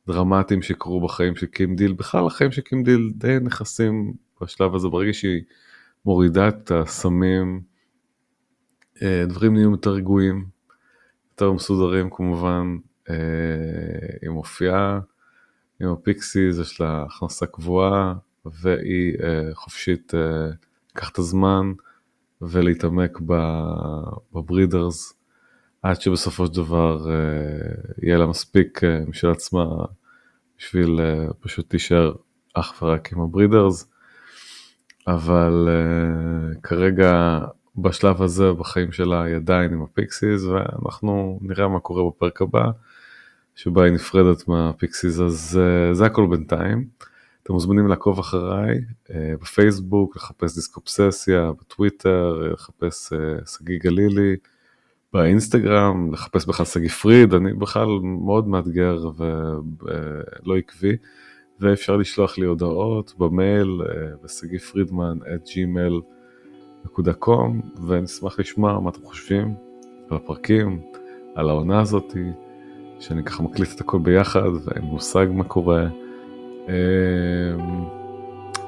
דרמטיים 0.06 0.62
שקרו 0.62 1.00
בחיים 1.00 1.36
של 1.36 1.46
קים 1.46 1.76
דיל, 1.76 1.92
בכלל 1.92 2.26
החיים 2.26 2.52
של 2.52 2.62
קים 2.62 2.84
דיל 2.84 3.12
די 3.14 3.36
נכנסים 3.40 4.14
בשלב 4.40 4.74
הזה, 4.74 4.88
ברגע 4.88 5.12
שהיא 5.12 5.42
מורידה 6.04 6.48
את 6.48 6.70
הסמים, 6.70 7.60
אה, 9.02 9.24
דברים 9.28 9.54
נהיים 9.54 9.70
יותר 9.70 9.90
רגועים, 9.90 10.46
יותר 11.32 11.52
מסודרים 11.52 12.10
כמובן, 12.10 12.76
אה, 12.76 12.89
היא 14.22 14.30
מופיעה 14.30 15.00
עם 15.80 15.88
הפיקסיס, 15.88 16.58
יש 16.58 16.80
לה 16.80 17.04
הכנסה 17.08 17.46
קבועה, 17.46 18.14
והיא 18.44 19.14
אה, 19.22 19.54
חופשית 19.54 20.12
לקחת 20.92 21.12
את 21.12 21.18
הזמן 21.18 21.72
ולהתעמק 22.42 23.18
בברידרס. 24.32 25.14
עד 25.82 26.00
שבסופו 26.00 26.46
של 26.46 26.52
דבר 26.52 27.06
יהיה 28.02 28.18
לה 28.18 28.26
מספיק 28.26 28.80
משל 29.08 29.30
עצמה 29.30 29.64
בשביל 30.58 31.00
פשוט 31.40 31.72
להישאר 31.72 32.12
אך 32.54 32.82
ורק 32.82 33.12
עם 33.12 33.20
הברידרס, 33.20 33.90
אבל 35.06 35.68
uh, 35.68 36.60
כרגע 36.60 37.40
בשלב 37.76 38.22
הזה 38.22 38.52
בחיים 38.52 38.92
שלה 38.92 39.22
היא 39.22 39.36
עדיין 39.36 39.72
עם 39.72 39.82
הפיקסיס 39.82 40.44
ואנחנו 40.44 41.38
נראה 41.42 41.68
מה 41.68 41.80
קורה 41.80 42.10
בפרק 42.10 42.42
הבא, 42.42 42.70
שבה 43.62 43.84
היא 43.84 43.92
נפרדת 43.92 44.48
מהפיקסיס, 44.48 45.20
אז 45.20 45.60
uh, 45.60 45.94
זה 45.94 46.06
הכל 46.06 46.26
בינתיים. 46.30 46.84
אתם 47.42 47.52
מוזמנים 47.52 47.86
לעקוב 47.86 48.18
אחריי 48.18 48.78
uh, 48.78 49.12
בפייסבוק, 49.40 50.16
לחפש 50.16 50.54
דיסקופססיה, 50.54 51.52
בטוויטר, 51.60 52.50
לחפש 52.52 53.12
שגיא 53.46 53.78
uh, 53.78 53.82
גלילי. 53.82 54.36
באינסטגרם, 55.12 56.12
לחפש 56.12 56.46
בכלל 56.46 56.66
שגיא 56.66 56.88
פריד, 56.88 57.34
אני 57.34 57.52
בכלל 57.52 57.88
מאוד 58.02 58.48
מאתגר 58.48 59.10
ולא 59.16 60.56
עקבי, 60.58 60.96
ואפשר 61.60 61.96
לשלוח 61.96 62.38
לי 62.38 62.46
הודעות 62.46 63.14
במייל 63.18 63.80
בשגיא 64.24 64.58
פרידמן 64.58 65.18
את 65.34 65.46
gmail.com, 65.46 67.30
ונשמח 67.86 68.40
לשמוע 68.40 68.80
מה 68.80 68.90
אתם 68.90 69.04
חושבים 69.04 69.54
על 70.10 70.16
הפרקים, 70.16 70.80
על 71.34 71.48
העונה 71.48 71.80
הזאתי, 71.80 72.24
שאני 73.00 73.24
ככה 73.24 73.42
מקליט 73.42 73.74
את 73.74 73.80
הכל 73.80 73.98
ביחד 73.98 74.50
ואין 74.64 74.84
מושג 74.84 75.26
מה 75.30 75.44
קורה. 75.44 75.86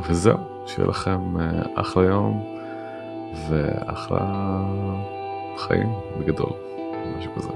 וזהו, 0.08 0.38
שיהיה 0.66 0.88
לכם 0.88 1.36
אחלה 1.74 2.04
יום 2.04 2.42
ואחלה... 3.48 4.62
חיים 5.58 5.88
בגדול, 6.18 6.52
משהו 7.18 7.32
כזה. 7.34 7.48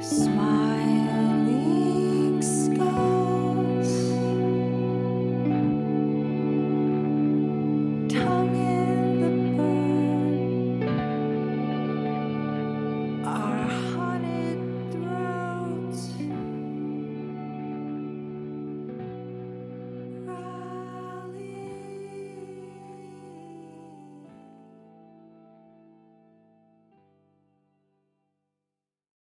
Smile. 0.00 0.63